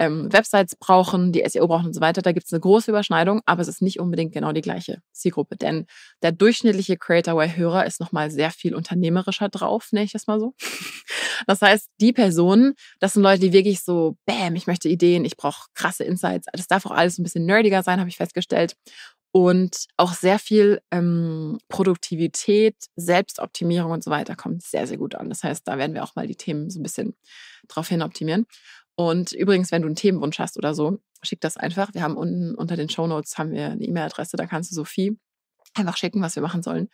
ähm, 0.00 0.32
Websites 0.32 0.76
brauchen, 0.76 1.30
die 1.30 1.44
SEO 1.46 1.68
brauchen 1.68 1.86
und 1.86 1.92
so 1.92 2.00
weiter. 2.00 2.22
Da 2.22 2.32
gibt 2.32 2.46
es 2.46 2.52
eine 2.52 2.60
große 2.60 2.90
Überschneidung, 2.90 3.42
aber 3.44 3.60
es 3.60 3.68
ist 3.68 3.82
nicht 3.82 4.00
unbedingt 4.00 4.32
genau 4.32 4.50
die 4.52 4.62
gleiche 4.62 5.02
Zielgruppe. 5.12 5.56
Denn 5.56 5.86
der 6.22 6.32
durchschnittliche 6.32 6.96
Creator-Way-Hörer 6.96 7.84
ist 7.86 8.00
nochmal 8.00 8.30
sehr 8.30 8.50
viel 8.50 8.74
unternehmerischer 8.74 9.50
drauf, 9.50 9.88
nenne 9.92 10.06
ich 10.06 10.12
das 10.12 10.26
mal 10.26 10.40
so. 10.40 10.54
Das 11.46 11.62
heißt, 11.62 11.88
die 12.02 12.12
Personen, 12.12 12.74
das 12.98 13.14
sind 13.14 13.22
Leute, 13.22 13.40
die 13.40 13.54
wirklich 13.54 13.80
so, 13.80 14.18
bam, 14.26 14.56
ich 14.56 14.66
möchte 14.66 14.90
Ideen, 14.90 15.24
ich 15.24 15.38
brauche 15.38 15.68
krasse 15.74 16.04
Insights. 16.04 16.46
Das 16.52 16.66
darf 16.66 16.84
auch 16.84 16.90
alles 16.90 17.18
ein 17.18 17.22
bisschen 17.22 17.46
nerdiger 17.46 17.82
sein, 17.82 17.98
habe 17.98 18.10
ich 18.10 18.18
festgestellt. 18.18 18.76
Und 19.32 19.86
auch 19.96 20.12
sehr 20.12 20.38
viel 20.38 20.80
ähm, 20.90 21.58
Produktivität, 21.68 22.74
Selbstoptimierung 22.96 23.92
und 23.92 24.04
so 24.04 24.10
weiter 24.10 24.34
kommt 24.34 24.62
sehr, 24.62 24.86
sehr 24.88 24.98
gut 24.98 25.14
an. 25.14 25.28
Das 25.28 25.44
heißt, 25.44 25.66
da 25.66 25.78
werden 25.78 25.94
wir 25.94 26.02
auch 26.02 26.16
mal 26.16 26.26
die 26.26 26.36
Themen 26.36 26.68
so 26.68 26.80
ein 26.80 26.82
bisschen 26.82 27.14
drauf 27.68 27.88
hin 27.88 28.02
optimieren. 28.02 28.46
Und 29.00 29.32
übrigens, 29.32 29.72
wenn 29.72 29.80
du 29.80 29.86
einen 29.88 29.96
Themenwunsch 29.96 30.38
hast 30.38 30.58
oder 30.58 30.74
so, 30.74 30.98
schick 31.22 31.40
das 31.40 31.56
einfach. 31.56 31.94
Wir 31.94 32.02
haben 32.02 32.18
unten 32.18 32.54
unter 32.54 32.76
den 32.76 32.90
Show 32.90 33.06
Notes 33.06 33.38
haben 33.38 33.50
wir 33.50 33.70
eine 33.70 33.82
E-Mail-Adresse, 33.82 34.36
da 34.36 34.44
kannst 34.44 34.70
du 34.70 34.74
Sophie 34.74 35.18
einfach 35.72 35.96
schicken, 35.96 36.20
was 36.20 36.36
wir 36.36 36.42
machen 36.42 36.62
sollen. 36.62 36.90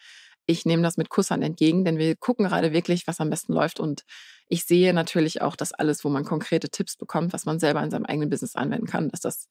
Ich 0.47 0.65
nehme 0.65 0.85
das 0.85 0.99
mit 0.99 1.09
Kusshand 1.09 1.43
entgegen, 1.43 1.85
denn 1.85 1.99
wir 1.99 2.15
gucken 2.15 2.47
gerade 2.47 2.73
wirklich, 2.73 3.09
was 3.09 3.21
am 3.21 3.29
besten 3.29 3.55
läuft. 3.55 3.81
Und 3.81 4.05
ich 4.47 4.67
sehe 4.67 4.95
natürlich 4.95 5.43
auch, 5.43 5.57
dass 5.57 5.73
alles, 5.73 6.05
wo 6.05 6.09
man 6.09 6.25
konkrete 6.25 6.69
Tipps 6.69 6.97
bekommt, 6.97 7.33
was 7.33 7.45
man 7.45 7.59
selber 7.59 7.83
in 7.83 7.91
seinem 7.91 8.07
eigenen 8.07 8.31
Business 8.31 8.55
anwenden 8.55 8.87
kann, 8.87 9.09
dass 9.09 9.19
das 9.19 9.49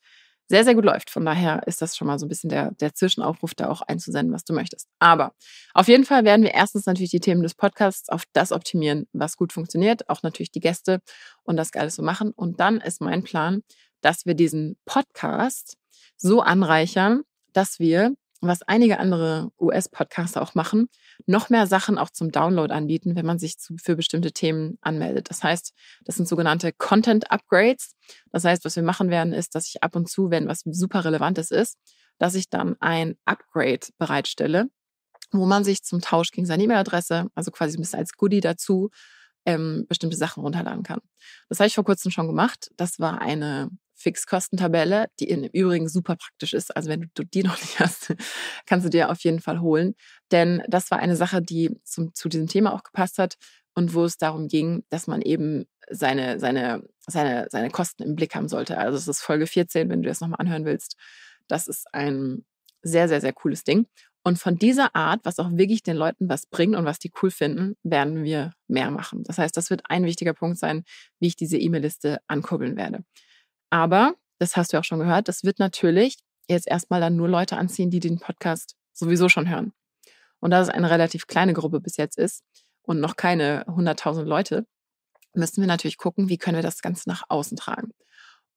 sehr, 0.47 0.63
sehr 0.63 0.75
gut 0.75 0.85
läuft. 0.85 1.09
Von 1.09 1.25
daher 1.25 1.63
ist 1.67 1.81
das 1.81 1.95
schon 1.95 2.07
mal 2.07 2.19
so 2.19 2.25
ein 2.25 2.29
bisschen 2.29 2.49
der, 2.49 2.71
der 2.71 2.93
Zwischenaufruf, 2.93 3.55
da 3.55 3.69
auch 3.69 3.81
einzusenden, 3.81 4.33
was 4.33 4.45
du 4.45 4.53
möchtest. 4.53 4.87
Aber 4.99 5.33
auf 5.73 5.87
jeden 5.87 6.05
Fall 6.05 6.23
werden 6.23 6.43
wir 6.43 6.53
erstens 6.53 6.85
natürlich 6.85 7.11
die 7.11 7.19
Themen 7.19 7.41
des 7.43 7.55
Podcasts 7.55 8.09
auf 8.09 8.23
das 8.33 8.51
optimieren, 8.51 9.07
was 9.13 9.37
gut 9.37 9.53
funktioniert, 9.53 10.09
auch 10.09 10.23
natürlich 10.23 10.51
die 10.51 10.59
Gäste 10.59 10.99
und 11.43 11.57
das 11.57 11.73
alles 11.73 11.95
so 11.95 12.03
machen. 12.03 12.31
Und 12.31 12.59
dann 12.59 12.79
ist 12.79 13.01
mein 13.01 13.23
Plan, 13.23 13.63
dass 14.01 14.25
wir 14.25 14.35
diesen 14.35 14.77
Podcast 14.85 15.77
so 16.17 16.41
anreichern, 16.41 17.23
dass 17.53 17.79
wir 17.79 18.13
was 18.41 18.61
einige 18.63 18.99
andere 18.99 19.51
US-Podcaster 19.59 20.41
auch 20.41 20.55
machen, 20.55 20.89
noch 21.25 21.49
mehr 21.49 21.67
Sachen 21.67 21.97
auch 21.97 22.09
zum 22.09 22.31
Download 22.31 22.73
anbieten, 22.73 23.15
wenn 23.15 23.25
man 23.25 23.39
sich 23.39 23.55
für 23.81 23.95
bestimmte 23.95 24.31
Themen 24.31 24.77
anmeldet. 24.81 25.29
Das 25.29 25.43
heißt, 25.43 25.73
das 26.03 26.15
sind 26.15 26.27
sogenannte 26.27 26.71
Content 26.73 27.31
Upgrades. 27.31 27.95
Das 28.31 28.43
heißt, 28.43 28.65
was 28.65 28.75
wir 28.75 28.83
machen 28.83 29.09
werden, 29.09 29.33
ist, 29.33 29.55
dass 29.55 29.67
ich 29.67 29.83
ab 29.83 29.95
und 29.95 30.09
zu, 30.09 30.29
wenn 30.29 30.47
was 30.47 30.61
super 30.65 31.05
Relevantes 31.05 31.51
ist, 31.51 31.77
dass 32.17 32.35
ich 32.35 32.49
dann 32.49 32.75
ein 32.79 33.15
Upgrade 33.25 33.87
bereitstelle, 33.97 34.69
wo 35.31 35.45
man 35.45 35.63
sich 35.63 35.83
zum 35.83 36.01
Tausch 36.01 36.31
gegen 36.31 36.45
seine 36.45 36.63
E-Mail-Adresse, 36.63 37.27
also 37.35 37.51
quasi 37.51 37.77
ein 37.77 37.81
bisschen 37.81 37.99
als 37.99 38.13
Goodie 38.13 38.41
dazu, 38.41 38.89
ähm, 39.45 39.85
bestimmte 39.87 40.17
Sachen 40.17 40.41
runterladen 40.41 40.83
kann. 40.83 41.01
Das 41.49 41.59
habe 41.59 41.67
ich 41.67 41.75
vor 41.75 41.83
kurzem 41.83 42.11
schon 42.11 42.27
gemacht. 42.27 42.71
Das 42.77 42.99
war 42.99 43.21
eine 43.21 43.69
Fixkostentabelle, 44.05 45.07
die 45.19 45.29
im 45.29 45.45
Übrigen 45.45 45.89
super 45.89 46.15
praktisch 46.15 46.53
ist. 46.53 46.75
Also 46.75 46.89
wenn 46.89 47.09
du 47.15 47.23
die 47.23 47.43
noch 47.43 47.59
nicht 47.59 47.79
hast, 47.79 48.13
kannst 48.67 48.85
du 48.85 48.89
dir 48.91 49.09
auf 49.09 49.23
jeden 49.23 49.41
Fall 49.41 49.61
holen. 49.61 49.95
Denn 50.31 50.61
das 50.67 50.91
war 50.91 50.99
eine 50.99 51.15
Sache, 51.15 51.41
die 51.41 51.71
zum, 51.83 52.13
zu 52.13 52.29
diesem 52.29 52.47
Thema 52.47 52.73
auch 52.73 52.83
gepasst 52.83 53.17
hat 53.17 53.35
und 53.73 53.95
wo 53.95 54.05
es 54.05 54.17
darum 54.17 54.47
ging, 54.47 54.83
dass 54.89 55.07
man 55.07 55.21
eben 55.21 55.65
seine, 55.89 56.39
seine, 56.39 56.83
seine, 56.99 57.47
seine 57.49 57.69
Kosten 57.71 58.03
im 58.03 58.15
Blick 58.15 58.35
haben 58.35 58.47
sollte. 58.47 58.77
Also 58.77 58.97
es 58.97 59.07
ist 59.07 59.21
Folge 59.21 59.47
14, 59.47 59.89
wenn 59.89 60.03
du 60.03 60.09
das 60.09 60.21
nochmal 60.21 60.39
anhören 60.39 60.65
willst. 60.65 60.95
Das 61.47 61.67
ist 61.67 61.87
ein 61.91 62.45
sehr, 62.83 63.07
sehr, 63.07 63.21
sehr 63.21 63.33
cooles 63.33 63.63
Ding. 63.63 63.87
Und 64.23 64.39
von 64.39 64.57
dieser 64.57 64.95
Art, 64.95 65.21
was 65.23 65.39
auch 65.39 65.51
wirklich 65.51 65.83
den 65.83 65.97
Leuten 65.97 66.29
was 66.29 66.45
bringt 66.45 66.75
und 66.75 66.85
was 66.85 66.99
die 66.99 67.11
cool 67.21 67.31
finden, 67.31 67.75
werden 67.83 68.23
wir 68.23 68.53
mehr 68.67 68.91
machen. 68.91 69.23
Das 69.23 69.37
heißt, 69.37 69.55
das 69.57 69.69
wird 69.69 69.81
ein 69.85 70.03
wichtiger 70.05 70.33
Punkt 70.33 70.57
sein, 70.57 70.83
wie 71.19 71.27
ich 71.27 71.35
diese 71.35 71.57
E-Mail-Liste 71.57 72.19
ankurbeln 72.27 72.75
werde. 72.75 73.03
Aber, 73.69 74.15
das 74.39 74.55
hast 74.55 74.73
du 74.73 74.79
auch 74.79 74.83
schon 74.83 74.99
gehört, 74.99 75.27
das 75.27 75.43
wird 75.43 75.59
natürlich 75.59 76.17
jetzt 76.47 76.67
erstmal 76.67 77.01
dann 77.01 77.15
nur 77.15 77.27
Leute 77.27 77.57
anziehen, 77.57 77.89
die 77.89 77.99
den 77.99 78.19
Podcast 78.19 78.75
sowieso 78.93 79.29
schon 79.29 79.49
hören. 79.49 79.73
Und 80.39 80.51
da 80.51 80.61
es 80.61 80.69
eine 80.69 80.89
relativ 80.89 81.27
kleine 81.27 81.53
Gruppe 81.53 81.79
bis 81.79 81.97
jetzt 81.97 82.17
ist 82.17 82.43
und 82.83 82.99
noch 82.99 83.15
keine 83.15 83.65
100.000 83.67 84.23
Leute, 84.23 84.65
müssen 85.33 85.61
wir 85.61 85.67
natürlich 85.67 85.97
gucken, 85.97 86.29
wie 86.29 86.37
können 86.37 86.57
wir 86.57 86.63
das 86.63 86.81
Ganze 86.81 87.09
nach 87.09 87.23
außen 87.29 87.57
tragen. 87.57 87.91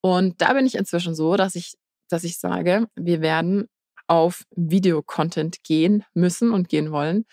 Und 0.01 0.41
da 0.41 0.53
bin 0.53 0.67
ich 0.67 0.77
inzwischen 0.77 1.15
so, 1.15 1.37
dass 1.37 1.55
ich, 1.55 1.75
dass 2.09 2.25
ich 2.25 2.39
sage, 2.39 2.87
wir 2.95 3.21
werden 3.21 3.69
auf 4.07 4.45
Videocontent 4.55 5.63
gehen 5.65 6.05
müssen 6.15 6.53
und 6.53 6.69
gehen 6.69 6.93
wollen. 6.93 7.25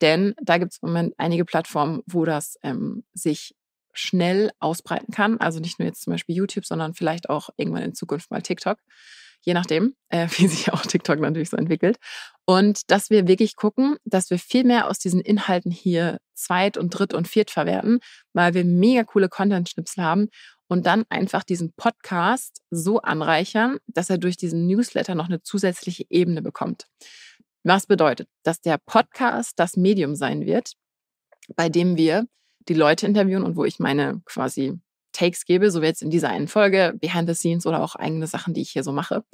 Denn 0.00 0.34
da 0.42 0.58
gibt 0.58 0.72
es 0.72 0.78
im 0.82 0.88
Moment 0.88 1.14
einige 1.18 1.44
Plattformen, 1.44 2.02
wo 2.06 2.24
das 2.24 2.56
ähm, 2.62 3.04
sich 3.12 3.54
schnell 3.94 4.50
ausbreiten 4.60 5.12
kann. 5.12 5.38
Also 5.38 5.60
nicht 5.60 5.78
nur 5.78 5.86
jetzt 5.86 6.02
zum 6.02 6.12
Beispiel 6.12 6.36
YouTube, 6.36 6.66
sondern 6.66 6.94
vielleicht 6.94 7.30
auch 7.30 7.50
irgendwann 7.56 7.82
in 7.82 7.94
Zukunft 7.94 8.30
mal 8.30 8.42
TikTok. 8.42 8.78
Je 9.42 9.54
nachdem, 9.54 9.94
äh, 10.08 10.28
wie 10.36 10.46
sich 10.46 10.72
auch 10.72 10.82
TikTok 10.82 11.20
natürlich 11.20 11.50
so 11.50 11.56
entwickelt. 11.56 11.96
Und 12.44 12.90
dass 12.90 13.10
wir 13.10 13.26
wirklich 13.26 13.56
gucken, 13.56 13.96
dass 14.04 14.30
wir 14.30 14.38
viel 14.38 14.64
mehr 14.64 14.88
aus 14.88 14.98
diesen 14.98 15.20
Inhalten 15.20 15.70
hier 15.70 16.18
zweit 16.34 16.76
und 16.76 16.90
dritt 16.90 17.14
und 17.14 17.28
viert 17.28 17.50
verwerten, 17.50 18.00
weil 18.32 18.54
wir 18.54 18.64
mega 18.64 19.04
coole 19.04 19.28
Content-Schnipsel 19.28 20.02
haben 20.02 20.28
und 20.68 20.86
dann 20.86 21.04
einfach 21.08 21.44
diesen 21.44 21.72
Podcast 21.74 22.62
so 22.70 23.00
anreichern, 23.00 23.78
dass 23.86 24.10
er 24.10 24.18
durch 24.18 24.36
diesen 24.36 24.66
Newsletter 24.66 25.14
noch 25.14 25.26
eine 25.26 25.42
zusätzliche 25.42 26.04
Ebene 26.10 26.42
bekommt. 26.42 26.86
Was 27.62 27.86
bedeutet, 27.86 28.28
dass 28.42 28.60
der 28.60 28.78
Podcast 28.84 29.52
das 29.56 29.76
Medium 29.76 30.14
sein 30.16 30.44
wird, 30.44 30.72
bei 31.56 31.68
dem 31.68 31.96
wir 31.96 32.26
die 32.68 32.74
Leute 32.74 33.06
interviewen 33.06 33.44
und 33.44 33.56
wo 33.56 33.64
ich 33.64 33.78
meine 33.78 34.22
quasi 34.24 34.78
Takes 35.12 35.44
gebe, 35.44 35.70
so 35.70 35.80
wie 35.80 35.86
jetzt 35.86 36.02
in 36.02 36.10
dieser 36.10 36.28
einen 36.28 36.48
Folge, 36.48 36.94
Behind 37.00 37.28
the 37.28 37.34
Scenes 37.34 37.66
oder 37.66 37.82
auch 37.82 37.94
eigene 37.94 38.26
Sachen, 38.26 38.52
die 38.52 38.62
ich 38.62 38.70
hier 38.70 38.82
so 38.82 38.92
mache. 38.92 39.24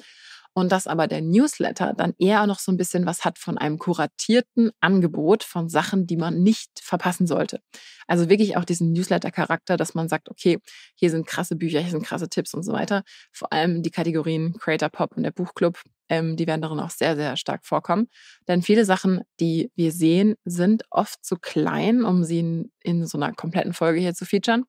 Und 0.53 0.73
dass 0.73 0.89
aber 0.89 1.07
der 1.07 1.23
Newsletter 1.23 1.95
dann 1.95 2.13
eher 2.19 2.47
noch 2.47 2.59
so 2.59 2.73
ein 2.73 2.77
bisschen 2.77 3.07
was 3.07 3.25
hat 3.25 3.39
von 3.39 3.57
einem 3.57 3.79
kuratierten 3.79 4.73
Angebot 4.81 5.45
von 5.45 5.69
Sachen, 5.69 6.07
die 6.07 6.17
man 6.17 6.43
nicht 6.43 6.71
verpassen 6.83 7.29
sollte. 7.29 7.61
Also 8.09 8.29
wirklich 8.29 8.57
auch 8.57 8.65
diesen 8.65 8.93
Newsletter-Charakter, 8.93 9.77
dass 9.77 9.95
man 9.95 10.09
sagt, 10.09 10.29
okay, 10.29 10.59
hier 10.97 11.11
sind 11.11 11.27
krasse 11.27 11.55
Bücher, 11.55 11.81
hier 11.81 11.93
sind 11.93 12.05
krasse 12.05 12.29
Tipps 12.29 12.53
und 12.53 12.65
so 12.65 12.73
weiter. 12.73 13.05
Vor 13.33 13.53
allem 13.53 13.83
die 13.83 13.93
Kategorien 13.93 14.55
Creator 14.59 14.89
Pop 14.89 15.17
und 15.17 15.23
der 15.23 15.31
Buchclub, 15.31 15.81
ähm, 16.11 16.37
die 16.37 16.47
werden 16.47 16.61
darin 16.61 16.81
auch 16.81 16.91
sehr, 16.91 17.17
sehr 17.17 17.37
stark 17.37 17.65
vorkommen. 17.65 18.09
Denn 18.49 18.61
viele 18.61 18.85
Sachen, 18.85 19.23
die 19.39 19.71
wir 19.77 19.93
sehen, 19.93 20.35
sind 20.45 20.83
oft 20.91 21.25
zu 21.25 21.37
klein, 21.37 22.05
um 22.05 22.25
sie 22.25 22.41
in, 22.41 22.73
in 22.83 23.07
so 23.07 23.17
einer 23.17 23.33
kompletten 23.33 23.73
Folge 23.73 24.01
hier 24.01 24.13
zu 24.13 24.27
featuren. 24.27 24.65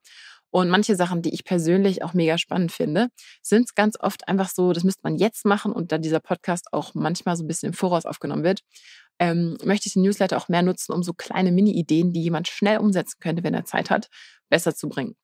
Und 0.51 0.69
manche 0.69 0.95
Sachen, 0.95 1.21
die 1.21 1.33
ich 1.33 1.45
persönlich 1.45 2.03
auch 2.03 2.13
mega 2.13 2.37
spannend 2.37 2.71
finde, 2.71 3.07
sind 3.41 3.73
ganz 3.75 3.97
oft 3.99 4.27
einfach 4.27 4.49
so, 4.49 4.73
das 4.73 4.83
müsste 4.83 5.01
man 5.03 5.15
jetzt 5.15 5.45
machen 5.45 5.71
und 5.71 5.91
da 5.91 5.97
dieser 5.97 6.19
Podcast 6.19 6.67
auch 6.73 6.93
manchmal 6.93 7.37
so 7.37 7.43
ein 7.43 7.47
bisschen 7.47 7.67
im 7.67 7.73
Voraus 7.73 8.05
aufgenommen 8.05 8.43
wird, 8.43 8.59
ähm, 9.17 9.57
möchte 9.63 9.87
ich 9.87 9.93
den 9.93 10.03
Newsletter 10.03 10.37
auch 10.37 10.49
mehr 10.49 10.61
nutzen, 10.61 10.91
um 10.93 11.03
so 11.03 11.13
kleine 11.13 11.51
Mini-Ideen, 11.51 12.11
die 12.11 12.21
jemand 12.21 12.49
schnell 12.49 12.79
umsetzen 12.79 13.19
könnte, 13.21 13.43
wenn 13.43 13.53
er 13.53 13.65
Zeit 13.65 13.89
hat, 13.89 14.09
besser 14.49 14.75
zu 14.75 14.89
bringen. 14.89 15.15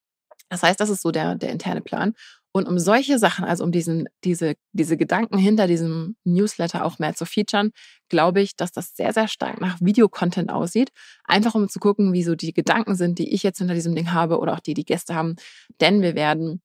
Das 0.49 0.63
heißt, 0.63 0.79
das 0.79 0.89
ist 0.89 1.01
so 1.01 1.11
der, 1.11 1.35
der 1.35 1.49
interne 1.49 1.81
Plan. 1.81 2.13
Und 2.57 2.67
um 2.67 2.79
solche 2.79 3.19
Sachen, 3.19 3.45
also 3.45 3.63
um 3.63 3.71
diesen, 3.71 4.09
diese, 4.23 4.55
diese 4.71 4.97
Gedanken 4.97 5.37
hinter 5.37 5.67
diesem 5.67 6.15
Newsletter 6.23 6.83
auch 6.83 6.97
mehr 6.97 7.13
zu 7.13 7.27
featuren, 7.27 7.69
glaube 8.09 8.41
ich, 8.41 8.55
dass 8.55 8.71
das 8.71 8.95
sehr, 8.95 9.13
sehr 9.13 9.27
stark 9.27 9.61
nach 9.61 9.79
Videocontent 9.79 10.51
aussieht. 10.51 10.89
Einfach 11.23 11.53
um 11.53 11.69
zu 11.69 11.77
gucken, 11.77 12.13
wie 12.13 12.23
so 12.23 12.33
die 12.33 12.53
Gedanken 12.53 12.95
sind, 12.95 13.19
die 13.19 13.31
ich 13.31 13.43
jetzt 13.43 13.59
hinter 13.59 13.75
diesem 13.75 13.93
Ding 13.93 14.11
habe 14.11 14.39
oder 14.39 14.53
auch 14.53 14.59
die 14.59 14.73
die 14.73 14.85
Gäste 14.85 15.13
haben. 15.13 15.35
Denn 15.81 16.01
wir 16.01 16.15
werden 16.15 16.63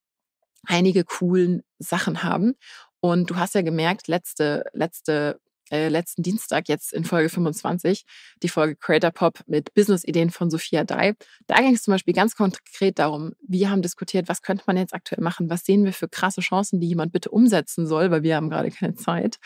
einige 0.63 1.03
coolen 1.03 1.61
Sachen 1.77 2.23
haben. 2.23 2.55
Und 2.99 3.29
du 3.29 3.35
hast 3.35 3.53
ja 3.53 3.61
gemerkt, 3.61 4.07
letzte, 4.07 4.63
letzte 4.73 5.39
äh, 5.73 5.89
letzten 5.89 6.21
Dienstag, 6.21 6.69
jetzt 6.69 6.93
in 6.93 7.03
Folge 7.03 7.29
25, 7.29 8.05
die 8.43 8.47
Folge 8.47 8.75
Creator 8.75 9.09
Pop 9.09 9.39
mit 9.47 9.73
Business-Ideen 9.73 10.29
von 10.29 10.51
Sophia 10.51 10.83
Dai. 10.83 11.15
Da 11.47 11.55
ging 11.57 11.73
es 11.73 11.81
zum 11.81 11.93
Beispiel 11.93 12.13
ganz 12.13 12.35
konkret 12.35 12.99
darum, 12.99 13.33
wir 13.41 13.71
haben 13.71 13.81
diskutiert, 13.81 14.29
was 14.29 14.43
könnte 14.43 14.65
man 14.67 14.77
jetzt 14.77 14.93
aktuell 14.93 15.23
machen, 15.23 15.49
was 15.49 15.65
sehen 15.65 15.83
wir 15.83 15.93
für 15.93 16.07
krasse 16.07 16.41
Chancen, 16.41 16.79
die 16.79 16.87
jemand 16.87 17.11
bitte 17.11 17.31
umsetzen 17.31 17.87
soll, 17.87 18.11
weil 18.11 18.21
wir 18.21 18.35
haben 18.35 18.51
gerade 18.51 18.69
keine 18.69 18.93
Zeit. 18.93 19.37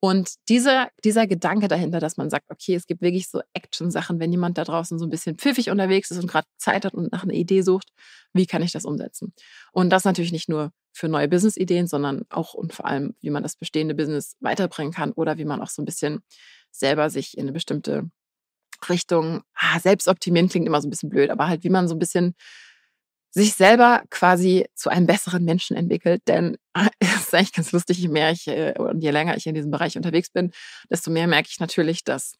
Und 0.00 0.34
dieser, 0.48 0.88
dieser 1.04 1.26
Gedanke 1.26 1.68
dahinter, 1.68 2.00
dass 2.00 2.16
man 2.16 2.28
sagt, 2.28 2.50
okay, 2.50 2.74
es 2.74 2.86
gibt 2.86 3.00
wirklich 3.00 3.28
so 3.28 3.40
Action-Sachen, 3.52 4.18
wenn 4.18 4.32
jemand 4.32 4.58
da 4.58 4.64
draußen 4.64 4.98
so 4.98 5.06
ein 5.06 5.10
bisschen 5.10 5.36
pfiffig 5.36 5.70
unterwegs 5.70 6.10
ist 6.10 6.18
und 6.18 6.28
gerade 6.28 6.46
Zeit 6.56 6.84
hat 6.84 6.94
und 6.94 7.12
nach 7.12 7.22
einer 7.22 7.34
Idee 7.34 7.62
sucht, 7.62 7.90
wie 8.32 8.46
kann 8.46 8.62
ich 8.62 8.72
das 8.72 8.84
umsetzen? 8.84 9.32
Und 9.72 9.90
das 9.90 10.04
natürlich 10.04 10.32
nicht 10.32 10.48
nur 10.48 10.72
für 10.98 11.08
neue 11.08 11.28
Business-Ideen, 11.28 11.86
sondern 11.86 12.24
auch 12.28 12.54
und 12.54 12.74
vor 12.74 12.86
allem, 12.86 13.14
wie 13.20 13.30
man 13.30 13.42
das 13.42 13.56
bestehende 13.56 13.94
Business 13.94 14.36
weiterbringen 14.40 14.92
kann 14.92 15.12
oder 15.12 15.38
wie 15.38 15.44
man 15.44 15.62
auch 15.62 15.70
so 15.70 15.80
ein 15.80 15.84
bisschen 15.84 16.20
selber 16.70 17.08
sich 17.08 17.36
in 17.38 17.44
eine 17.44 17.52
bestimmte 17.52 18.10
Richtung, 18.88 19.42
ah, 19.54 19.80
selbst 19.80 20.08
optimieren 20.08 20.48
klingt 20.48 20.66
immer 20.66 20.80
so 20.80 20.88
ein 20.88 20.90
bisschen 20.90 21.08
blöd, 21.08 21.30
aber 21.30 21.48
halt, 21.48 21.64
wie 21.64 21.70
man 21.70 21.88
so 21.88 21.94
ein 21.94 21.98
bisschen 21.98 22.34
sich 23.30 23.54
selber 23.54 24.02
quasi 24.10 24.66
zu 24.74 24.90
einem 24.90 25.06
besseren 25.06 25.44
Menschen 25.44 25.76
entwickelt. 25.76 26.22
Denn 26.26 26.56
es 26.98 27.14
ist 27.16 27.34
eigentlich 27.34 27.52
ganz 27.52 27.72
lustig, 27.72 27.98
je 27.98 28.08
mehr 28.08 28.30
ich 28.30 28.46
äh, 28.48 28.74
und 28.78 29.00
je 29.00 29.10
länger 29.10 29.36
ich 29.36 29.46
in 29.46 29.54
diesem 29.54 29.70
Bereich 29.70 29.96
unterwegs 29.96 30.30
bin, 30.30 30.52
desto 30.90 31.10
mehr 31.10 31.26
merke 31.26 31.48
ich 31.50 31.60
natürlich, 31.60 32.04
dass 32.04 32.34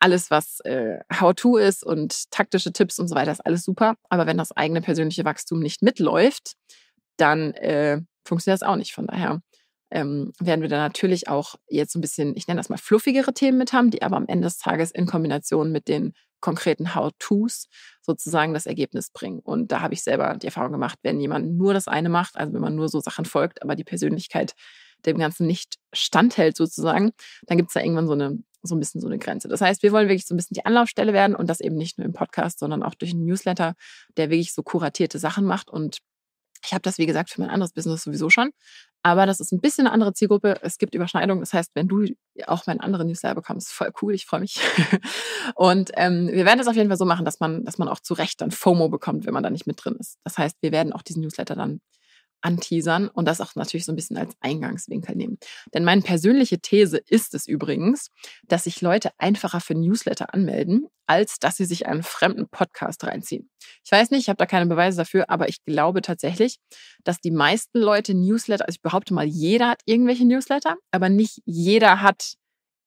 alles, 0.00 0.30
was 0.30 0.60
äh, 0.60 1.00
How-To 1.12 1.56
ist 1.56 1.84
und 1.84 2.30
taktische 2.30 2.72
Tipps 2.72 2.98
und 2.98 3.08
so 3.08 3.16
weiter, 3.16 3.32
ist 3.32 3.44
alles 3.44 3.64
super. 3.64 3.96
Aber 4.08 4.26
wenn 4.26 4.38
das 4.38 4.52
eigene 4.52 4.80
persönliche 4.80 5.24
Wachstum 5.24 5.58
nicht 5.58 5.82
mitläuft, 5.82 6.54
dann 7.18 7.52
äh, 7.54 8.00
funktioniert 8.24 8.60
das 8.60 8.68
auch 8.68 8.76
nicht. 8.76 8.92
Von 8.92 9.06
daher 9.06 9.40
ähm, 9.90 10.32
werden 10.38 10.62
wir 10.62 10.68
da 10.68 10.78
natürlich 10.78 11.28
auch 11.28 11.56
jetzt 11.68 11.94
ein 11.94 12.00
bisschen, 12.00 12.36
ich 12.36 12.46
nenne 12.46 12.60
das 12.60 12.68
mal 12.68 12.76
fluffigere 12.76 13.32
Themen 13.32 13.58
mit 13.58 13.72
haben, 13.72 13.90
die 13.90 14.02
aber 14.02 14.16
am 14.16 14.26
Ende 14.26 14.46
des 14.46 14.58
Tages 14.58 14.90
in 14.90 15.06
Kombination 15.06 15.72
mit 15.72 15.88
den 15.88 16.12
konkreten 16.40 16.94
How-Tos 16.94 17.66
sozusagen 18.02 18.54
das 18.54 18.66
Ergebnis 18.66 19.10
bringen. 19.10 19.40
Und 19.40 19.72
da 19.72 19.80
habe 19.80 19.94
ich 19.94 20.02
selber 20.02 20.36
die 20.36 20.46
Erfahrung 20.46 20.72
gemacht, 20.72 20.98
wenn 21.02 21.20
jemand 21.20 21.56
nur 21.56 21.74
das 21.74 21.88
eine 21.88 22.08
macht, 22.08 22.36
also 22.36 22.52
wenn 22.52 22.60
man 22.60 22.76
nur 22.76 22.88
so 22.88 23.00
Sachen 23.00 23.24
folgt, 23.24 23.62
aber 23.62 23.74
die 23.74 23.84
Persönlichkeit 23.84 24.54
dem 25.06 25.18
Ganzen 25.18 25.46
nicht 25.46 25.76
standhält 25.92 26.56
sozusagen, 26.56 27.12
dann 27.46 27.56
gibt 27.56 27.70
es 27.70 27.74
da 27.74 27.80
irgendwann 27.80 28.06
so 28.06 28.12
eine 28.12 28.38
so 28.62 28.74
ein 28.74 28.80
bisschen 28.80 29.00
so 29.00 29.06
eine 29.06 29.18
Grenze. 29.18 29.46
Das 29.46 29.60
heißt, 29.60 29.84
wir 29.84 29.92
wollen 29.92 30.08
wirklich 30.08 30.26
so 30.26 30.34
ein 30.34 30.36
bisschen 30.36 30.54
die 30.54 30.66
Anlaufstelle 30.66 31.12
werden 31.12 31.36
und 31.36 31.48
das 31.48 31.60
eben 31.60 31.76
nicht 31.76 31.96
nur 31.96 32.04
im 32.04 32.12
Podcast, 32.12 32.58
sondern 32.58 32.82
auch 32.82 32.94
durch 32.94 33.12
einen 33.12 33.24
Newsletter, 33.24 33.74
der 34.16 34.30
wirklich 34.30 34.52
so 34.52 34.64
kuratierte 34.64 35.20
Sachen 35.20 35.44
macht 35.44 35.70
und 35.70 35.98
ich 36.64 36.72
habe 36.72 36.82
das, 36.82 36.98
wie 36.98 37.06
gesagt, 37.06 37.30
für 37.30 37.40
mein 37.40 37.50
anderes 37.50 37.72
Business 37.72 38.02
sowieso 38.02 38.30
schon. 38.30 38.50
Aber 39.02 39.26
das 39.26 39.40
ist 39.40 39.52
ein 39.52 39.60
bisschen 39.60 39.86
eine 39.86 39.94
andere 39.94 40.12
Zielgruppe. 40.12 40.56
Es 40.62 40.78
gibt 40.78 40.94
Überschneidungen. 40.94 41.40
Das 41.40 41.52
heißt, 41.52 41.70
wenn 41.74 41.88
du 41.88 42.06
auch 42.46 42.66
meinen 42.66 42.80
anderen 42.80 43.06
Newsletter 43.06 43.36
bekommst, 43.36 43.70
voll 43.72 43.92
cool, 44.02 44.14
ich 44.14 44.26
freue 44.26 44.40
mich. 44.40 44.60
und 45.54 45.90
ähm, 45.94 46.28
wir 46.28 46.44
werden 46.44 46.58
das 46.58 46.66
auf 46.66 46.76
jeden 46.76 46.88
Fall 46.88 46.96
so 46.96 47.04
machen, 47.04 47.24
dass 47.24 47.40
man, 47.40 47.64
dass 47.64 47.78
man 47.78 47.88
auch 47.88 48.00
zu 48.00 48.14
Recht 48.14 48.40
dann 48.40 48.50
FOMO 48.50 48.88
bekommt, 48.88 49.24
wenn 49.24 49.34
man 49.34 49.42
da 49.42 49.50
nicht 49.50 49.66
mit 49.66 49.82
drin 49.82 49.96
ist. 49.98 50.18
Das 50.24 50.36
heißt, 50.36 50.56
wir 50.60 50.72
werden 50.72 50.92
auch 50.92 51.02
diesen 51.02 51.22
Newsletter 51.22 51.54
dann 51.54 51.80
anteasern 52.40 53.08
und 53.08 53.26
das 53.26 53.40
auch 53.40 53.54
natürlich 53.54 53.84
so 53.84 53.92
ein 53.92 53.96
bisschen 53.96 54.16
als 54.16 54.34
Eingangswinkel 54.40 55.16
nehmen. 55.16 55.38
Denn 55.74 55.84
meine 55.84 56.02
persönliche 56.02 56.58
These 56.58 56.98
ist 56.98 57.34
es 57.34 57.46
übrigens, 57.46 58.10
dass 58.46 58.64
sich 58.64 58.80
Leute 58.80 59.10
einfacher 59.18 59.60
für 59.60 59.74
Newsletter 59.74 60.32
anmelden, 60.34 60.86
als 61.06 61.38
dass 61.38 61.56
sie 61.56 61.64
sich 61.64 61.86
einen 61.86 62.02
fremden 62.02 62.48
Podcast 62.48 63.04
reinziehen. 63.04 63.50
Ich 63.84 63.90
weiß 63.90 64.10
nicht, 64.10 64.22
ich 64.22 64.28
habe 64.28 64.36
da 64.36 64.46
keine 64.46 64.66
Beweise 64.66 64.98
dafür, 64.98 65.28
aber 65.28 65.48
ich 65.48 65.64
glaube 65.64 66.02
tatsächlich, 66.02 66.58
dass 67.04 67.20
die 67.20 67.30
meisten 67.30 67.78
Leute 67.78 68.14
Newsletter, 68.14 68.66
also 68.66 68.76
ich 68.76 68.82
behaupte 68.82 69.14
mal, 69.14 69.26
jeder 69.26 69.70
hat 69.70 69.82
irgendwelche 69.86 70.26
Newsletter, 70.26 70.76
aber 70.90 71.08
nicht 71.08 71.40
jeder 71.44 72.02
hat 72.02 72.34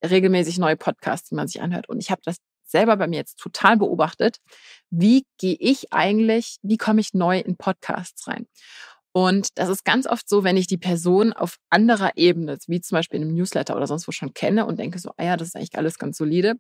regelmäßig 0.03 0.57
neue 0.57 0.77
Podcasts, 0.77 1.29
die 1.29 1.35
man 1.35 1.47
sich 1.47 1.61
anhört. 1.61 1.89
Und 1.89 1.99
ich 1.99 2.11
habe 2.11 2.21
das 2.25 2.37
selber 2.71 2.97
bei 2.97 3.07
mir 3.07 3.17
jetzt 3.17 3.37
total 3.37 3.77
beobachtet. 3.77 4.37
Wie 4.89 5.25
gehe 5.37 5.57
ich 5.59 5.93
eigentlich, 5.93 6.57
wie 6.63 6.77
komme 6.77 7.01
ich 7.01 7.13
neu 7.13 7.39
in 7.39 7.57
Podcasts 7.57 8.27
rein? 8.27 8.47
Und 9.13 9.49
das 9.55 9.69
ist 9.69 9.83
ganz 9.83 10.07
oft 10.07 10.27
so, 10.29 10.43
wenn 10.43 10.55
ich 10.55 10.67
die 10.67 10.77
Person 10.77 11.33
auf 11.33 11.57
anderer 11.69 12.11
Ebene, 12.15 12.57
wie 12.67 12.79
zum 12.79 12.95
Beispiel 12.95 13.19
in 13.19 13.27
einem 13.27 13.35
Newsletter 13.35 13.75
oder 13.75 13.87
sonst 13.87 14.07
wo 14.07 14.11
schon 14.11 14.33
kenne 14.33 14.65
und 14.65 14.79
denke 14.79 14.99
so, 14.99 15.11
ah 15.17 15.23
ja, 15.23 15.37
das 15.37 15.49
ist 15.49 15.55
eigentlich 15.55 15.77
alles 15.77 15.99
ganz 15.99 16.17
solide, 16.17 16.55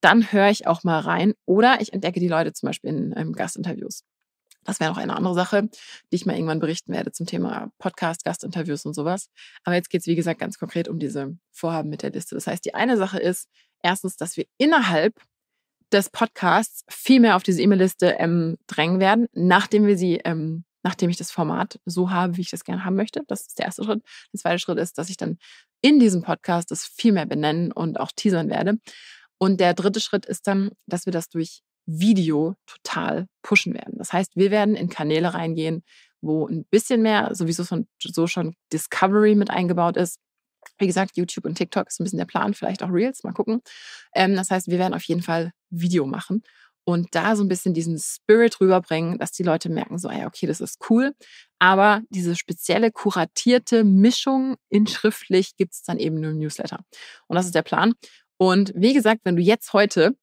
dann 0.00 0.32
höre 0.32 0.50
ich 0.50 0.66
auch 0.66 0.84
mal 0.84 1.00
rein 1.00 1.32
oder 1.46 1.80
ich 1.80 1.92
entdecke 1.92 2.20
die 2.20 2.28
Leute 2.28 2.52
zum 2.52 2.68
Beispiel 2.68 2.90
in 2.90 3.14
ähm, 3.16 3.32
Gastinterviews. 3.32 4.02
Das 4.64 4.80
wäre 4.80 4.90
noch 4.90 4.98
eine 4.98 5.16
andere 5.16 5.34
Sache, 5.34 5.68
die 6.10 6.16
ich 6.16 6.26
mal 6.26 6.34
irgendwann 6.34 6.58
berichten 6.58 6.92
werde 6.92 7.12
zum 7.12 7.26
Thema 7.26 7.70
Podcast, 7.78 8.24
Gastinterviews 8.24 8.84
und 8.84 8.94
sowas. 8.94 9.28
Aber 9.62 9.76
jetzt 9.76 9.90
geht 9.90 10.00
es, 10.00 10.06
wie 10.06 10.14
gesagt, 10.14 10.40
ganz 10.40 10.58
konkret 10.58 10.88
um 10.88 10.98
diese 10.98 11.36
Vorhaben 11.52 11.90
mit 11.90 12.02
der 12.02 12.10
Liste. 12.10 12.34
Das 12.34 12.46
heißt, 12.46 12.64
die 12.64 12.74
eine 12.74 12.96
Sache 12.96 13.18
ist 13.18 13.48
erstens, 13.82 14.16
dass 14.16 14.36
wir 14.36 14.46
innerhalb 14.58 15.14
des 15.92 16.10
Podcasts 16.10 16.84
viel 16.88 17.20
mehr 17.20 17.36
auf 17.36 17.42
diese 17.42 17.62
E-Mail-Liste 17.62 18.16
ähm, 18.18 18.56
drängen 18.66 19.00
werden, 19.00 19.26
nachdem 19.32 19.86
wir 19.86 19.96
sie 19.96 20.20
ähm, 20.24 20.64
nachdem 20.84 21.10
ich 21.10 21.16
das 21.16 21.32
Format 21.32 21.80
so 21.86 22.10
habe, 22.10 22.36
wie 22.36 22.42
ich 22.42 22.50
das 22.50 22.62
gerne 22.62 22.84
haben 22.84 22.94
möchte. 22.94 23.22
Das 23.26 23.40
ist 23.40 23.58
der 23.58 23.66
erste 23.66 23.82
Schritt. 23.82 24.02
Der 24.32 24.40
zweite 24.40 24.58
Schritt 24.60 24.78
ist, 24.78 24.98
dass 24.98 25.08
ich 25.08 25.16
dann 25.16 25.38
in 25.80 25.98
diesem 25.98 26.22
Podcast 26.22 26.70
das 26.70 26.84
viel 26.86 27.12
mehr 27.12 27.26
benennen 27.26 27.72
und 27.72 27.98
auch 27.98 28.12
teasern 28.14 28.48
werde. 28.48 28.78
Und 29.38 29.60
der 29.60 29.74
dritte 29.74 30.00
Schritt 30.00 30.26
ist 30.26 30.46
dann, 30.46 30.70
dass 30.86 31.06
wir 31.06 31.12
das 31.12 31.28
durch 31.28 31.62
Video 31.86 32.54
total 32.66 33.26
pushen 33.42 33.74
werden. 33.74 33.98
Das 33.98 34.12
heißt, 34.12 34.36
wir 34.36 34.50
werden 34.50 34.76
in 34.76 34.88
Kanäle 34.88 35.34
reingehen, 35.34 35.82
wo 36.20 36.46
ein 36.46 36.64
bisschen 36.70 37.02
mehr 37.02 37.34
sowieso 37.34 37.64
schon, 37.64 37.86
so 38.00 38.26
schon 38.26 38.54
Discovery 38.72 39.34
mit 39.34 39.50
eingebaut 39.50 39.96
ist. 39.96 40.18
Wie 40.78 40.86
gesagt, 40.86 41.16
YouTube 41.16 41.44
und 41.44 41.56
TikTok 41.56 41.88
ist 41.88 42.00
ein 42.00 42.04
bisschen 42.04 42.18
der 42.18 42.24
Plan, 42.24 42.54
vielleicht 42.54 42.82
auch 42.82 42.90
Reels, 42.90 43.22
mal 43.22 43.32
gucken. 43.32 43.60
Ähm, 44.14 44.34
das 44.34 44.50
heißt, 44.50 44.68
wir 44.68 44.78
werden 44.78 44.94
auf 44.94 45.04
jeden 45.04 45.22
Fall 45.22 45.52
Video 45.68 46.06
machen 46.06 46.42
und 46.84 47.14
da 47.14 47.34
so 47.34 47.42
ein 47.42 47.48
bisschen 47.48 47.74
diesen 47.74 47.98
Spirit 47.98 48.60
rüberbringen, 48.60 49.18
dass 49.18 49.32
die 49.32 49.42
Leute 49.42 49.70
merken, 49.70 49.98
so, 49.98 50.10
ja, 50.10 50.26
okay, 50.26 50.46
das 50.46 50.60
ist 50.60 50.78
cool. 50.90 51.14
Aber 51.58 52.02
diese 52.10 52.36
spezielle 52.36 52.92
kuratierte 52.92 53.84
Mischung 53.84 54.56
in 54.68 54.86
schriftlich 54.86 55.56
gibt 55.56 55.72
es 55.72 55.82
dann 55.82 55.98
eben 55.98 56.20
nur 56.20 56.30
im 56.32 56.38
Newsletter. 56.38 56.80
Und 57.26 57.36
das 57.36 57.46
ist 57.46 57.54
der 57.54 57.62
Plan. 57.62 57.94
Und 58.36 58.72
wie 58.74 58.92
gesagt, 58.92 59.22
wenn 59.24 59.36
du 59.36 59.42
jetzt 59.42 59.72
heute 59.72 60.14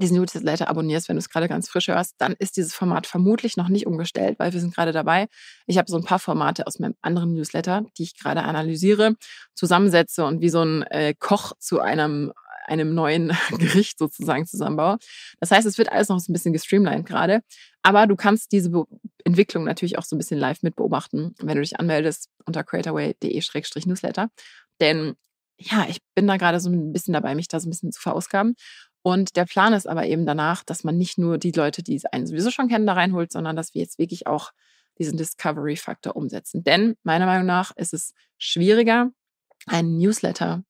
diesen 0.00 0.16
Newsletter 0.16 0.68
abonnierst, 0.68 1.08
wenn 1.08 1.16
du 1.16 1.18
es 1.20 1.28
gerade 1.28 1.48
ganz 1.48 1.68
frisch 1.68 1.88
hörst, 1.88 2.14
dann 2.18 2.34
ist 2.38 2.56
dieses 2.56 2.72
Format 2.72 3.06
vermutlich 3.06 3.56
noch 3.56 3.68
nicht 3.68 3.86
umgestellt, 3.86 4.38
weil 4.38 4.52
wir 4.52 4.60
sind 4.60 4.74
gerade 4.74 4.92
dabei. 4.92 5.26
Ich 5.66 5.76
habe 5.76 5.90
so 5.90 5.96
ein 5.96 6.04
paar 6.04 6.20
Formate 6.20 6.66
aus 6.66 6.78
meinem 6.78 6.94
anderen 7.02 7.34
Newsletter, 7.34 7.84
die 7.98 8.04
ich 8.04 8.16
gerade 8.16 8.44
analysiere, 8.44 9.16
zusammensetze 9.54 10.24
und 10.24 10.40
wie 10.40 10.50
so 10.50 10.62
ein 10.62 10.82
äh, 10.84 11.14
Koch 11.18 11.52
zu 11.58 11.80
einem 11.80 12.32
einem 12.68 12.94
neuen 12.94 13.32
Gericht 13.58 13.98
sozusagen 13.98 14.46
zusammenbaue. 14.46 14.98
Das 15.40 15.50
heißt, 15.50 15.66
es 15.66 15.78
wird 15.78 15.90
alles 15.90 16.08
noch 16.08 16.20
so 16.20 16.30
ein 16.30 16.34
bisschen 16.34 16.52
gestreamlined 16.52 17.06
gerade. 17.06 17.40
Aber 17.82 18.06
du 18.06 18.16
kannst 18.16 18.52
diese 18.52 18.70
Be 18.70 18.84
Entwicklung 19.24 19.64
natürlich 19.64 19.98
auch 19.98 20.04
so 20.04 20.16
ein 20.16 20.18
bisschen 20.18 20.38
live 20.38 20.62
mit 20.62 20.76
beobachten, 20.76 21.34
wenn 21.40 21.56
du 21.56 21.60
dich 21.60 21.78
anmeldest 21.78 22.30
unter 22.46 22.64
creatorway.de-newsletter. 22.64 24.30
Denn 24.80 25.16
ja, 25.58 25.86
ich 25.88 25.98
bin 26.14 26.26
da 26.26 26.36
gerade 26.36 26.60
so 26.60 26.70
ein 26.70 26.92
bisschen 26.92 27.12
dabei, 27.12 27.34
mich 27.34 27.48
da 27.48 27.60
so 27.60 27.66
ein 27.66 27.70
bisschen 27.70 27.92
zu 27.92 28.00
verausgaben. 28.00 28.54
Und 29.02 29.36
der 29.36 29.44
Plan 29.44 29.72
ist 29.72 29.88
aber 29.88 30.06
eben 30.06 30.24
danach, 30.24 30.64
dass 30.64 30.84
man 30.84 30.96
nicht 30.96 31.18
nur 31.18 31.38
die 31.38 31.52
Leute, 31.52 31.82
die 31.82 32.00
einen 32.12 32.26
sowieso 32.26 32.50
schon 32.50 32.68
kennen, 32.68 32.86
da 32.86 32.94
reinholt, 32.94 33.32
sondern 33.32 33.56
dass 33.56 33.74
wir 33.74 33.82
jetzt 33.82 33.98
wirklich 33.98 34.26
auch 34.26 34.50
diesen 34.98 35.16
Discovery-Faktor 35.16 36.16
umsetzen. 36.16 36.64
Denn 36.64 36.96
meiner 37.02 37.26
Meinung 37.26 37.46
nach 37.46 37.70
ist 37.76 37.94
es 37.94 38.14
schwieriger, 38.38 39.10
einen 39.66 39.98
Newsletter 39.98 40.62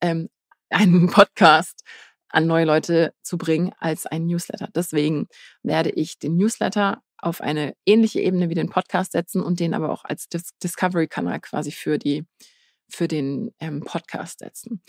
ähm, 0.00 0.28
einen 0.70 1.06
Podcast 1.10 1.82
an 2.28 2.46
neue 2.46 2.64
Leute 2.64 3.14
zu 3.22 3.38
bringen 3.38 3.72
als 3.78 4.06
ein 4.06 4.26
Newsletter. 4.26 4.68
Deswegen 4.74 5.28
werde 5.62 5.90
ich 5.90 6.18
den 6.18 6.36
Newsletter 6.36 7.02
auf 7.18 7.40
eine 7.40 7.74
ähnliche 7.86 8.20
Ebene 8.20 8.50
wie 8.50 8.54
den 8.54 8.68
Podcast 8.68 9.12
setzen 9.12 9.42
und 9.42 9.60
den 9.60 9.74
aber 9.74 9.90
auch 9.90 10.04
als 10.04 10.28
Dis 10.28 10.50
Discovery-Kanal 10.62 11.40
quasi 11.40 11.72
für 11.72 11.98
die 11.98 12.26
für 12.88 13.08
den 13.08 13.52
ähm, 13.58 13.80
Podcast 13.80 14.40
setzen. 14.40 14.82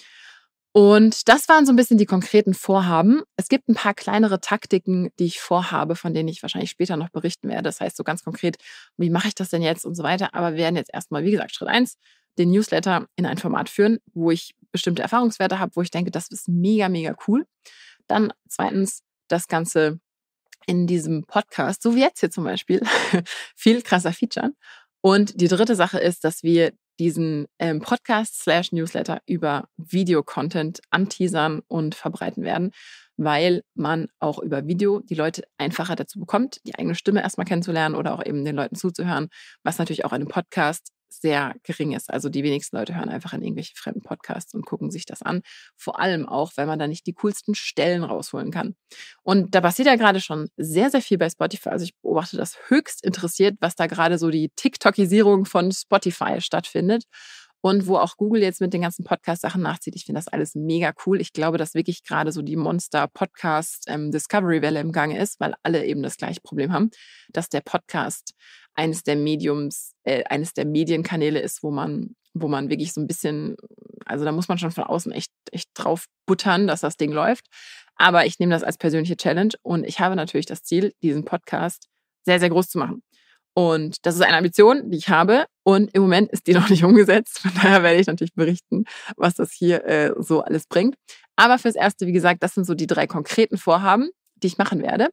Und 0.73 1.27
das 1.27 1.49
waren 1.49 1.65
so 1.65 1.71
ein 1.71 1.75
bisschen 1.75 1.97
die 1.97 2.05
konkreten 2.05 2.53
Vorhaben. 2.53 3.23
Es 3.35 3.47
gibt 3.47 3.67
ein 3.67 3.73
paar 3.73 3.95
kleinere 3.95 4.39
Taktiken, 4.39 5.09
die 5.17 5.25
ich 5.25 5.39
vorhabe, 5.39 5.95
von 5.95 6.13
denen 6.13 6.29
ich 6.29 6.43
wahrscheinlich 6.43 6.69
später 6.69 6.97
noch 6.97 7.09
berichten 7.09 7.49
werde. 7.49 7.63
Das 7.63 7.81
heißt 7.81 7.97
so 7.97 8.03
ganz 8.03 8.23
konkret, 8.23 8.57
wie 8.95 9.09
mache 9.09 9.29
ich 9.29 9.35
das 9.35 9.49
denn 9.49 9.63
jetzt 9.63 9.85
und 9.85 9.95
so 9.95 10.03
weiter. 10.03 10.35
Aber 10.35 10.51
wir 10.51 10.59
werden 10.59 10.75
jetzt 10.75 10.93
erstmal, 10.93 11.23
wie 11.23 11.31
gesagt, 11.31 11.55
Schritt 11.55 11.69
eins 11.69 11.97
den 12.37 12.51
Newsletter 12.51 13.07
in 13.15 13.25
ein 13.25 13.37
Format 13.37 13.69
führen, 13.69 13.99
wo 14.13 14.31
ich 14.31 14.55
bestimmte 14.71 15.01
Erfahrungswerte 15.01 15.59
habe, 15.59 15.75
wo 15.75 15.81
ich 15.81 15.91
denke, 15.91 16.11
das 16.11 16.27
ist 16.27 16.47
mega, 16.47 16.89
mega 16.89 17.15
cool. 17.27 17.45
Dann 18.07 18.31
zweitens 18.47 19.01
das 19.27 19.47
Ganze 19.47 19.99
in 20.65 20.87
diesem 20.87 21.23
Podcast, 21.23 21.81
so 21.81 21.95
wie 21.95 22.01
jetzt 22.01 22.19
hier 22.19 22.31
zum 22.31 22.43
Beispiel, 22.43 22.81
viel 23.55 23.81
krasser 23.81 24.13
featuren. 24.13 24.55
Und 25.01 25.39
die 25.39 25.47
dritte 25.47 25.75
Sache 25.75 25.99
ist, 25.99 26.23
dass 26.23 26.43
wir 26.43 26.73
diesen 26.99 27.47
ähm, 27.59 27.79
Podcast 27.79 28.41
slash 28.41 28.71
Newsletter 28.71 29.21
über 29.27 29.67
Videocontent 29.77 30.81
anteasern 30.89 31.61
und 31.67 31.95
verbreiten 31.95 32.43
werden, 32.43 32.71
weil 33.17 33.63
man 33.75 34.07
auch 34.19 34.39
über 34.39 34.65
Video 34.67 34.99
die 34.99 35.15
Leute 35.15 35.43
einfacher 35.57 35.95
dazu 35.95 36.19
bekommt, 36.19 36.59
die 36.65 36.75
eigene 36.75 36.95
Stimme 36.95 37.21
erstmal 37.21 37.45
kennenzulernen 37.45 37.95
oder 37.95 38.13
auch 38.13 38.25
eben 38.25 38.43
den 38.43 38.55
Leuten 38.55 38.75
zuzuhören, 38.75 39.29
was 39.63 39.77
natürlich 39.77 40.05
auch 40.05 40.11
einem 40.11 40.27
Podcast 40.27 40.91
sehr 41.09 41.55
gering 41.63 41.93
ist. 41.93 42.09
Also 42.11 42.29
die 42.29 42.43
wenigsten 42.43 42.77
Leute 42.77 42.95
hören 42.95 43.09
einfach 43.09 43.33
in 43.33 43.41
irgendwelche 43.41 43.75
fremden 43.75 44.01
Podcasts 44.01 44.53
und 44.53 44.65
gucken 44.65 44.91
sich 44.91 45.05
das 45.05 45.21
an. 45.21 45.41
Vor 45.75 45.99
allem 45.99 46.27
auch, 46.27 46.51
weil 46.55 46.67
man 46.67 46.79
da 46.79 46.87
nicht 46.87 47.07
die 47.07 47.13
coolsten 47.13 47.55
Stellen 47.55 48.03
rausholen 48.03 48.51
kann. 48.51 48.75
Und 49.23 49.55
da 49.55 49.61
passiert 49.61 49.87
ja 49.87 49.95
gerade 49.95 50.21
schon 50.21 50.49
sehr, 50.57 50.89
sehr 50.89 51.01
viel 51.01 51.17
bei 51.17 51.29
Spotify. 51.29 51.69
Also 51.69 51.85
ich 51.85 51.95
beobachte 52.01 52.37
das 52.37 52.57
höchst 52.67 53.03
interessiert, 53.03 53.57
was 53.59 53.75
da 53.75 53.87
gerade 53.87 54.17
so 54.17 54.29
die 54.29 54.49
TikTokisierung 54.55 55.45
von 55.45 55.71
Spotify 55.71 56.41
stattfindet 56.41 57.05
und 57.61 57.87
wo 57.87 57.97
auch 57.97 58.17
Google 58.17 58.41
jetzt 58.41 58.61
mit 58.61 58.73
den 58.73 58.81
ganzen 58.81 59.03
Podcast-Sachen 59.03 59.61
nachzieht. 59.61 59.95
Ich 59.95 60.05
finde 60.05 60.19
das 60.19 60.27
alles 60.27 60.55
mega 60.55 60.93
cool. 61.05 61.19
Ich 61.19 61.33
glaube, 61.33 61.57
dass 61.57 61.73
wirklich 61.73 62.03
gerade 62.03 62.31
so 62.31 62.41
die 62.41 62.55
Monster-Podcast 62.55 63.85
ähm, 63.87 64.11
im 64.13 64.91
Gange 64.91 65.19
ist, 65.19 65.39
weil 65.39 65.55
alle 65.63 65.85
eben 65.85 66.03
das 66.03 66.17
gleiche 66.17 66.41
Problem 66.41 66.71
haben, 66.71 66.91
dass 67.29 67.49
der 67.49 67.61
Podcast 67.61 68.33
eines 68.77 69.03
der 69.03 69.15
Mediums, 69.15 69.93
äh, 70.03 70.23
eines 70.25 70.53
der 70.53 70.65
Medienkanäle 70.65 71.39
ist, 71.39 71.63
wo 71.63 71.71
man, 71.71 72.15
wo 72.33 72.47
man 72.47 72.69
wirklich 72.69 72.93
so 72.93 73.01
ein 73.01 73.07
bisschen, 73.07 73.57
also 74.05 74.23
da 74.23 74.31
muss 74.31 74.47
man 74.47 74.57
schon 74.57 74.71
von 74.71 74.85
außen 74.85 75.11
echt, 75.11 75.31
echt 75.51 75.69
drauf 75.73 76.05
buttern, 76.25 76.67
dass 76.67 76.81
das 76.81 76.95
Ding 76.95 77.11
läuft. 77.11 77.47
Aber 77.95 78.25
ich 78.25 78.39
nehme 78.39 78.53
das 78.53 78.63
als 78.63 78.77
persönliche 78.77 79.17
Challenge 79.17 79.53
und 79.63 79.83
ich 79.83 79.99
habe 79.99 80.15
natürlich 80.15 80.45
das 80.45 80.61
Ziel, 80.61 80.93
diesen 81.01 81.25
Podcast 81.25 81.87
sehr, 82.23 82.39
sehr 82.39 82.49
groß 82.49 82.69
zu 82.69 82.77
machen. 82.77 83.01
Und 83.55 84.05
das 84.05 84.13
ist 84.13 84.21
eine 84.21 84.37
Ambition, 84.37 84.91
die 84.91 84.97
ich 84.99 85.09
habe. 85.09 85.45
Und 85.63 85.91
im 85.95 86.03
Moment 86.03 86.31
ist 86.31 86.45
die 86.45 86.53
noch 86.53 86.69
nicht 86.69 86.83
umgesetzt. 86.83 87.39
Von 87.39 87.51
daher 87.55 87.81
werde 87.81 87.99
ich 87.99 88.05
natürlich 88.05 88.35
berichten, 88.35 88.83
was 89.15 89.33
das 89.33 89.51
hier 89.51 89.83
äh, 89.85 90.13
so 90.19 90.41
alles 90.41 90.67
bringt. 90.67 90.95
Aber 91.35 91.57
fürs 91.57 91.75
Erste, 91.75 92.05
wie 92.05 92.11
gesagt, 92.11 92.43
das 92.43 92.53
sind 92.53 92.65
so 92.65 92.75
die 92.75 92.85
drei 92.85 93.07
konkreten 93.07 93.57
Vorhaben, 93.57 94.11
die 94.35 94.47
ich 94.47 94.59
machen 94.59 94.83
werde. 94.83 95.09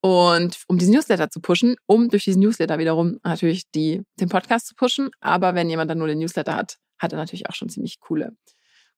Und 0.00 0.62
um 0.68 0.78
diesen 0.78 0.94
Newsletter 0.94 1.28
zu 1.28 1.40
pushen, 1.40 1.76
um 1.86 2.08
durch 2.08 2.24
diesen 2.24 2.40
Newsletter 2.40 2.78
wiederum 2.78 3.18
natürlich 3.24 3.70
die, 3.74 4.02
den 4.20 4.28
Podcast 4.28 4.68
zu 4.68 4.74
pushen. 4.74 5.10
Aber 5.20 5.54
wenn 5.54 5.68
jemand 5.68 5.90
dann 5.90 5.98
nur 5.98 6.06
den 6.06 6.18
Newsletter 6.18 6.54
hat, 6.54 6.76
hat 6.98 7.12
er 7.12 7.18
natürlich 7.18 7.48
auch 7.48 7.54
schon 7.54 7.68
ziemlich 7.68 8.00
coole 8.00 8.36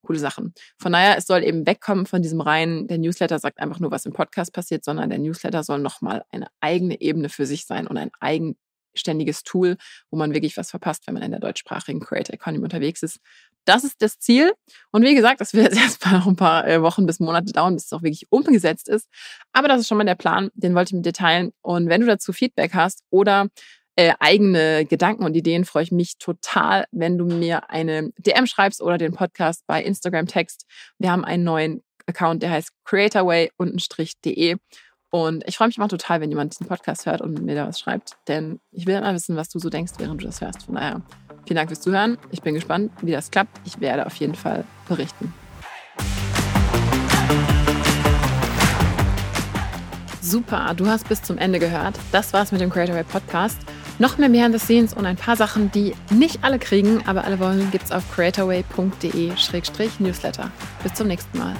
coole 0.03 0.19
Sachen. 0.19 0.55
Von 0.79 0.93
daher, 0.93 1.17
es 1.17 1.27
soll 1.27 1.45
eben 1.45 1.67
wegkommen 1.67 2.07
von 2.07 2.23
diesem 2.23 2.41
reinen, 2.41 2.87
der 2.87 2.99
Newsletter 2.99 3.39
sagt 3.39 3.61
einfach 3.61 3.81
nur, 3.81 3.91
was 3.91 4.07
im 4.07 4.13
Podcast 4.13 4.53
passiert, 4.53 4.85
sondern 4.85 5.11
der 5.11 5.19
Newsletter 5.19 5.63
soll 5.63 5.79
nochmal 5.79 6.25
eine 6.31 6.47
eigene 6.61 7.01
Ebene 7.01 7.29
für 7.29 7.47
sich 7.47 7.67
sein 7.67 7.87
und 7.87 7.97
ein 7.97 8.11
eigenständiges 8.21 9.43
Tool, 9.43 9.77
wo 10.11 10.17
man 10.17 10.35
wirklich 10.35 10.57
was 10.57 10.71
verpasst, 10.71 11.07
wenn 11.07 11.15
man 11.15 11.23
in 11.23 11.31
der 11.33 11.41
deutschsprachigen 11.41 12.01
Creator 12.01 12.35
Economy 12.35 12.65
unterwegs 12.65 13.03
ist. 13.03 13.21
Das 13.71 13.85
ist 13.85 14.03
das 14.03 14.19
Ziel. 14.19 14.53
Und 14.91 15.05
wie 15.05 15.15
gesagt, 15.15 15.41
das 15.41 15.55
wird 15.55 15.67
jetzt 15.67 15.81
erstmal 15.81 16.19
noch 16.19 16.27
ein 16.27 16.35
paar 16.35 16.67
äh, 16.67 16.83
Wochen 16.83 17.07
bis 17.07 17.21
Monate 17.21 17.53
dauern, 17.53 17.75
bis 17.75 17.85
es 17.85 17.93
auch 17.93 18.03
wirklich 18.03 18.27
umgesetzt 18.29 18.89
ist. 18.89 19.09
Aber 19.53 19.69
das 19.69 19.81
ist 19.81 19.89
schon 19.89 19.97
mal 19.97 20.05
der 20.05 20.17
Plan, 20.17 20.51
den 20.55 20.75
wollte 20.75 20.89
ich 20.89 20.97
mit 20.97 21.07
dir 21.07 21.13
teilen. 21.13 21.53
Und 21.63 21.89
wenn 21.89 22.01
du 22.01 22.09
dazu 22.09 22.33
Feedback 22.33 22.75
hast 22.75 23.05
oder 23.11 23.47
äh, 23.95 24.15
eigene 24.19 24.87
Gedanken 24.87 25.25
und 25.25 25.37
Ideen 25.37 25.65
freue 25.65 25.85
ich 25.85 25.93
mich 25.93 26.19
total, 26.19 26.87
wenn 26.91 27.17
du 27.17 27.27
mir 27.27 27.71
eine 27.71 28.11
DM 28.19 28.47
schreibst 28.47 28.83
oder 28.83 28.99
den 28.99 29.13
Podcast 29.13 29.63
bei 29.69 29.85
Instagram 29.85 30.27
text. 30.27 30.67
Wir 30.99 31.13
haben 31.13 31.25
einen 31.25 31.45
neuen 31.45 31.85
Account, 32.07 32.43
der 32.43 32.51
heißt 32.51 32.73
creatorway-de. 32.85 34.57
Und 35.13 35.45
ich 35.47 35.57
freue 35.57 35.69
mich 35.69 35.77
immer 35.77 35.89
total, 35.89 36.21
wenn 36.21 36.31
jemand 36.31 36.55
diesen 36.55 36.67
Podcast 36.67 37.07
hört 37.07 37.21
und 37.21 37.41
mir 37.43 37.55
da 37.55 37.69
was 37.69 37.79
schreibt, 37.79 38.17
denn 38.27 38.61
ich 38.73 38.87
will 38.87 38.97
immer 38.97 39.15
wissen, 39.15 39.37
was 39.37 39.49
du 39.49 39.59
so 39.59 39.69
denkst, 39.69 39.93
während 39.99 40.23
du 40.23 40.27
das 40.27 40.41
hörst. 40.41 40.65
Von 40.65 40.77
daher, 40.77 41.03
vielen 41.47 41.57
Dank 41.57 41.69
fürs 41.69 41.81
Zuhören. 41.81 42.19
Ich 42.31 42.43
bin 42.43 42.55
gespannt, 42.55 42.93
wie 43.03 43.13
das 43.13 43.31
klappt. 43.31 43.61
Ich 43.65 43.81
werde 43.81 44.07
auf 44.07 44.15
jeden 44.17 44.35
Fall 44.35 44.65
berichten. 44.89 45.33
Super, 50.21 50.75
du 50.77 50.87
hast 50.87 51.09
bis 51.09 51.23
zum 51.23 51.39
Ende 51.39 51.59
gehört. 51.59 51.99
Das 52.13 52.33
war's 52.33 52.53
mit 52.53 52.61
dem 52.61 52.71
Creator 52.71 53.03
Podcast. 53.03 53.59
Noch 53.99 54.17
mehr 54.17 54.29
Behind 54.29 54.53
the 54.53 54.65
Scenes 54.65 54.95
und 54.95 55.05
ein 55.05 55.17
paar 55.17 55.37
Sachen, 55.37 55.73
die 55.73 55.95
nicht 56.11 56.45
alle 56.45 56.59
kriegen, 56.59 57.03
aber 57.07 57.25
alle 57.25 57.41
wollen, 57.41 57.71
gibt's 57.71 57.91
auf 57.91 58.05
creatorway.de-newsletter. 58.15 60.51
Bis 60.83 60.95
zum 60.95 61.09
nächsten 61.09 61.37
Mal. 61.37 61.55